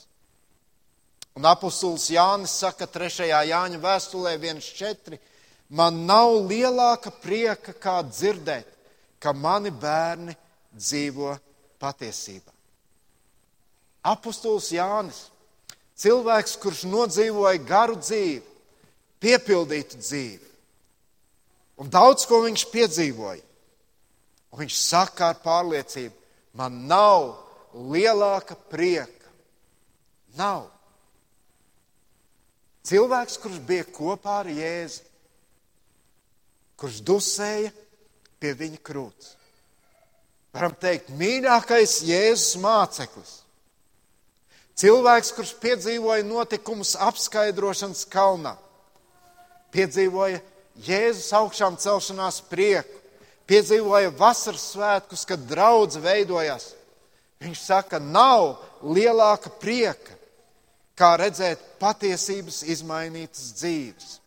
Un 1.38 1.48
apustulis 1.48 2.10
Jānis 2.12 2.54
saka 2.60 2.88
3. 2.88 3.30
Jāņa 3.48 3.80
vēstulē 3.80 4.36
1.4. 4.36 5.20
Man 5.72 6.02
nav 6.06 6.34
lielāka 6.50 7.14
prieka, 7.24 7.72
kā 7.72 8.02
dzirdēt, 8.04 8.68
ka 9.22 9.32
mani 9.32 9.72
bērni 9.72 10.36
dzīvo 10.76 11.32
patiesībā. 11.80 12.52
Apustulis 14.12 14.72
Jānis, 14.76 15.22
cilvēks, 16.02 16.58
kurš 16.60 16.84
nodzīvoja 16.90 17.62
garu 17.64 17.96
dzīvi, 18.02 18.44
piepildītu 19.22 20.02
dzīvi, 20.02 20.52
un 21.80 21.90
daudz 21.94 22.26
ko 22.28 22.42
viņš 22.44 22.66
piedzīvoja. 22.74 23.48
Un 24.52 24.66
viņš 24.66 24.78
saka 24.84 25.30
ar 25.32 25.38
pārliecību, 25.40 26.12
man 26.60 26.82
nav 26.90 27.38
lielāka 27.72 28.58
prieka. 28.68 29.30
Nav. 30.36 30.66
Cilvēks, 32.88 33.38
kurš 33.42 33.60
bija 33.66 33.86
kopā 33.94 34.40
ar 34.42 34.50
Jēzu, 34.50 35.04
kurš 36.82 37.02
dusēja 37.06 37.70
pie 38.42 38.56
viņa 38.58 38.80
krūts. 38.82 39.36
Varam 40.52 40.74
teikt, 40.76 41.12
mīļākais 41.16 42.02
Jēzus 42.08 42.58
māceklis. 42.60 43.36
Cilvēks, 44.82 45.30
kurš 45.38 45.52
piedzīvoja 45.62 46.26
notikumus 46.26 46.96
apskaidrošanas 47.00 48.02
kalnā, 48.10 48.56
piedzīvoja 49.72 50.42
Jēzus 50.82 51.30
augšām 51.38 51.78
celšanās 51.80 52.42
prieku, 52.50 52.98
piedzīvoja 53.46 54.10
vasaras 54.18 54.72
svētkus, 54.74 55.28
kad 55.30 55.44
draudz 55.46 56.00
veidojās. 56.02 56.72
Viņš 57.42 57.62
saka, 57.62 58.00
nav 58.02 58.58
lielāka 58.82 59.52
prieka 59.62 60.18
kā 61.02 61.16
redzēt 61.18 61.62
patiesības 61.82 62.62
izmainītas 62.70 63.54
dzīves. 63.58 64.18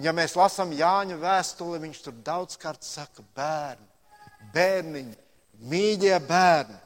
Ja 0.00 0.14
mēs 0.16 0.32
lasām 0.38 0.72
Jāņa 0.72 1.18
vēstuli, 1.20 1.82
viņš 1.82 1.98
tur 2.06 2.14
daudzkārt 2.24 2.86
saka, 2.86 3.24
bērni, 3.36 3.88
bērniņi, 4.54 5.18
mīļie 5.68 6.14
bērni. 6.24 6.78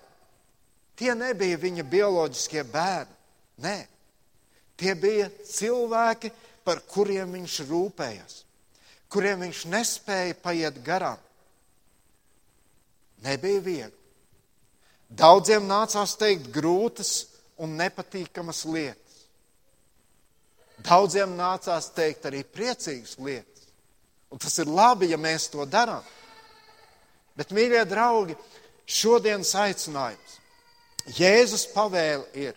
Tie 0.99 1.13
nebija 1.15 1.61
viņa 1.61 1.85
bioloģiskie 1.87 2.65
bērni. 2.73 3.15
Nē, 3.63 3.77
tie 4.77 4.97
bija 4.99 5.29
cilvēki, 5.47 6.33
par 6.67 6.83
kuriem 6.91 7.37
viņš 7.37 7.61
rūpējās, 7.69 8.41
kuriem 9.13 9.47
viņš 9.47 9.63
nespēja 9.71 10.35
paiet 10.43 10.83
garām. 10.85 11.23
Nebija 13.25 13.63
viegli. 13.63 14.06
Daudziem 15.09 15.67
nācās 15.69 16.17
teikt 16.19 16.49
grūtas 16.55 17.27
un 17.63 17.77
nepatīkamas 17.79 18.65
lietas. 18.67 19.21
Daudziem 20.87 21.37
nācās 21.39 21.91
teikt 21.95 22.27
arī 22.29 22.43
priecīgas 22.45 23.17
lietas. 23.19 23.69
Un 24.31 24.43
tas 24.43 24.59
ir 24.59 24.69
labi, 24.69 25.13
ja 25.13 25.19
mēs 25.19 25.47
to 25.53 25.65
darām. 25.71 26.03
Bet, 27.37 27.53
mīļie 27.55 27.85
draugi, 27.89 28.35
šodienas 28.87 29.55
aicinājums 29.61 30.41
Jēzus 31.15 31.69
pavēle 31.71 32.27
ir: 32.35 32.57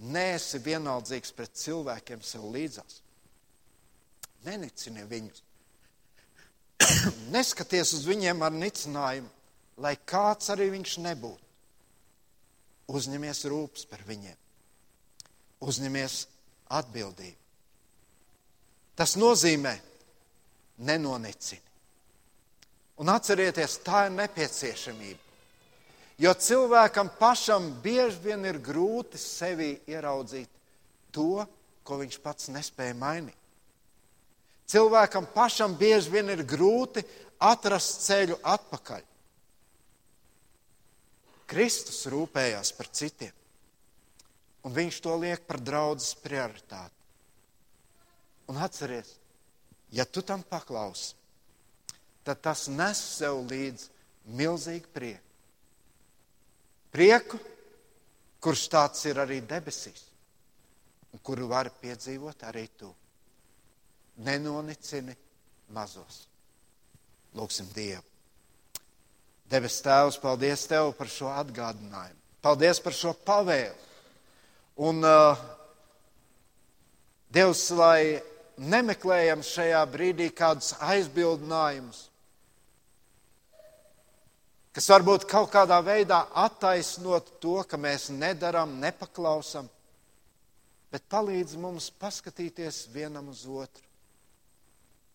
Nēsi 0.00 0.60
vienaldzīgs 0.64 1.34
pret 1.36 1.58
cilvēkiem 1.58 2.22
sev 2.24 2.46
līdzās. 2.54 3.00
Nenicini 4.46 5.02
viņus. 5.04 5.42
Neskaties 7.34 7.92
uz 7.98 8.06
viņiem 8.08 8.40
ar 8.46 8.54
nicinājumu, 8.54 9.28
lai 9.82 9.96
kāds 10.08 10.48
arī 10.54 10.70
viņš 10.72 10.94
nebūtu. 11.04 11.49
Uzņemies 12.90 13.44
rūpes 13.50 13.86
par 13.86 14.02
viņiem, 14.06 14.36
uzņemies 15.62 16.16
atbildību. 16.80 17.36
Tas 18.98 19.14
nozīmē 19.16 19.76
nenonicini. 20.84 21.62
Un 23.00 23.08
atcerieties, 23.08 23.78
tā 23.80 24.08
ir 24.08 24.16
nepieciešamība. 24.18 25.30
Jo 26.20 26.34
cilvēkam 26.36 27.08
pašam 27.16 27.70
bieži 27.80 28.18
vien 28.26 28.44
ir 28.44 28.58
grūti 28.60 29.16
sevi 29.16 29.70
ieraudzīt 29.88 30.50
to, 31.14 31.46
ko 31.80 31.96
viņš 32.02 32.18
pats 32.20 32.50
nespēja 32.52 32.96
mainīt. 32.98 33.38
Cilvēkam 34.68 35.30
pašam 35.32 35.72
bieži 35.80 36.12
vien 36.12 36.28
ir 36.30 36.44
grūti 36.44 37.02
atrast 37.40 38.04
ceļu 38.04 38.36
atpakaļ. 38.44 39.00
Kristus 41.50 42.04
rūpējās 42.06 42.70
par 42.78 42.88
citiem, 42.94 43.34
un 44.62 44.74
viņš 44.76 44.98
to 45.02 45.16
liek 45.18 45.42
par 45.48 45.58
draudzes 45.58 46.14
prioritāti. 46.22 46.94
Un 48.50 48.58
atceries, 48.62 49.16
ja 49.94 50.06
tu 50.06 50.22
tam 50.26 50.44
paklausi, 50.46 51.16
tad 52.26 52.42
tas 52.44 52.68
nes 52.70 53.00
sev 53.16 53.40
līdzi 53.50 53.90
milzīgu 54.38 54.90
prieku. 54.94 55.26
Prieku, 56.90 57.38
kurš 58.42 58.64
tāds 58.70 59.04
ir 59.06 59.20
arī 59.22 59.38
debesīs, 59.46 60.08
un 61.14 61.22
kuru 61.22 61.46
var 61.50 61.70
piedzīvot 61.82 62.46
arī 62.50 62.66
tu. 62.78 62.90
Nenonicini 64.26 65.14
mazos. 65.74 66.24
Lūksim 67.38 67.70
Dievu. 67.74 68.09
Debes 69.50 69.80
Tēvs, 69.82 70.20
paldies 70.22 70.62
Tev 70.70 70.92
par 70.94 71.08
šo 71.10 71.30
atgādinājumu. 71.34 72.18
Paldies 72.40 72.78
par 72.80 72.94
šo 72.94 73.10
pavēlu. 73.26 73.88
Un 74.80 75.02
uh, 75.04 75.40
Dievs, 77.34 77.64
lai 77.74 78.20
nemeklējam 78.60 79.42
šajā 79.44 79.80
brīdī 79.90 80.28
kādus 80.36 80.72
aizbildinājumus, 80.82 82.04
kas 84.74 84.88
varbūt 84.92 85.26
kaut 85.30 85.50
kādā 85.52 85.80
veidā 85.84 86.24
attaisnot 86.44 87.32
to, 87.42 87.58
ka 87.66 87.78
mēs 87.80 88.08
nedaram, 88.14 88.76
nepaklausam, 88.82 89.68
bet 90.90 91.06
palīdz 91.10 91.56
mums 91.60 91.90
paskatīties 92.02 92.84
vienam 92.94 93.30
uz 93.30 93.44
otru. 93.46 93.86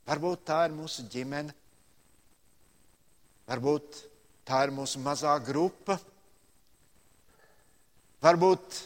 Varbūt 0.05 0.43
tā 0.47 0.59
ir 0.67 0.75
mūsu 0.75 1.07
ģimene, 1.09 1.55
varbūt 3.49 4.03
tā 4.45 4.61
ir 4.65 4.73
mūsu 4.73 5.01
mazā 5.01 5.33
grupa, 5.43 5.97
varbūt 8.21 8.81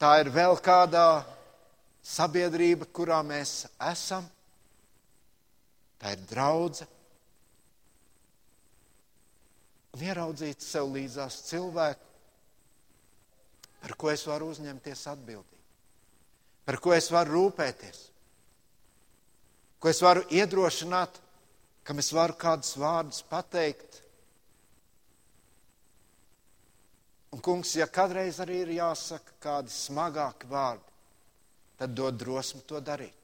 tā 0.00 0.14
ir 0.22 0.32
vēl 0.32 0.56
kādā 0.64 1.22
sabiedrība, 2.02 2.88
kurā 2.88 3.20
mēs 3.26 3.66
esam. 3.90 4.24
Tā 6.00 6.14
ir 6.16 6.24
draudzene 6.30 7.00
un 9.90 10.04
ieraudzīt 10.06 10.62
sev 10.62 10.90
līdzās 10.94 11.40
cilvēku, 11.48 12.06
par 13.80 13.96
ko 13.98 14.10
es 14.12 14.22
varu 14.28 14.50
uzņemties 14.54 15.02
atbildību, 15.12 15.64
par 16.68 16.78
ko 16.82 16.94
es 16.94 17.10
varu 17.12 17.34
rūpēties, 17.36 18.04
ko 19.80 19.90
es 19.90 20.02
varu 20.04 20.22
iedrošināt, 20.30 21.18
kam 21.84 22.02
es 22.02 22.12
varu 22.14 22.36
kādus 22.38 22.76
vārdus 22.80 23.22
pateikt. 23.28 24.00
Un, 27.30 27.40
kungs, 27.44 27.76
ja 27.78 27.86
kādreiz 27.86 28.40
arī 28.42 28.62
ir 28.64 28.74
jāsaka 28.80 29.36
kādi 29.42 29.70
smagāki 29.70 30.48
vārdi, 30.50 30.94
tad 31.78 31.94
dod 31.94 32.18
drosmi 32.18 32.64
to 32.66 32.80
darīt. 32.82 33.14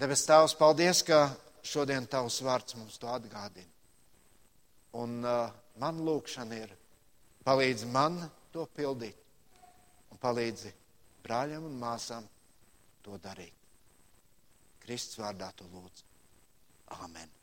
Debes 0.00 0.24
Tēvs, 0.26 0.54
paldies, 0.56 1.02
ka 1.04 1.26
šodien 1.62 2.08
Tavs 2.10 2.40
vārds 2.42 2.76
mums 2.78 2.96
to 2.98 3.10
atgādina. 3.12 3.68
Un 4.98 5.20
uh, 5.24 5.50
man 5.80 6.00
lūkšana 6.04 6.56
ir, 6.58 6.72
palīdzi 7.44 7.88
man 7.92 8.18
to 8.52 8.64
pildīt 8.76 9.20
un 10.12 10.20
palīdzi 10.20 10.72
brāļiem 11.24 11.68
un 11.68 11.76
māsām 11.80 12.26
to 13.04 13.18
darīt. 13.22 13.54
Kristus 14.82 15.20
vārdā 15.22 15.52
to 15.56 15.68
lūdzu. 15.70 16.11
Āmen. 16.92 17.41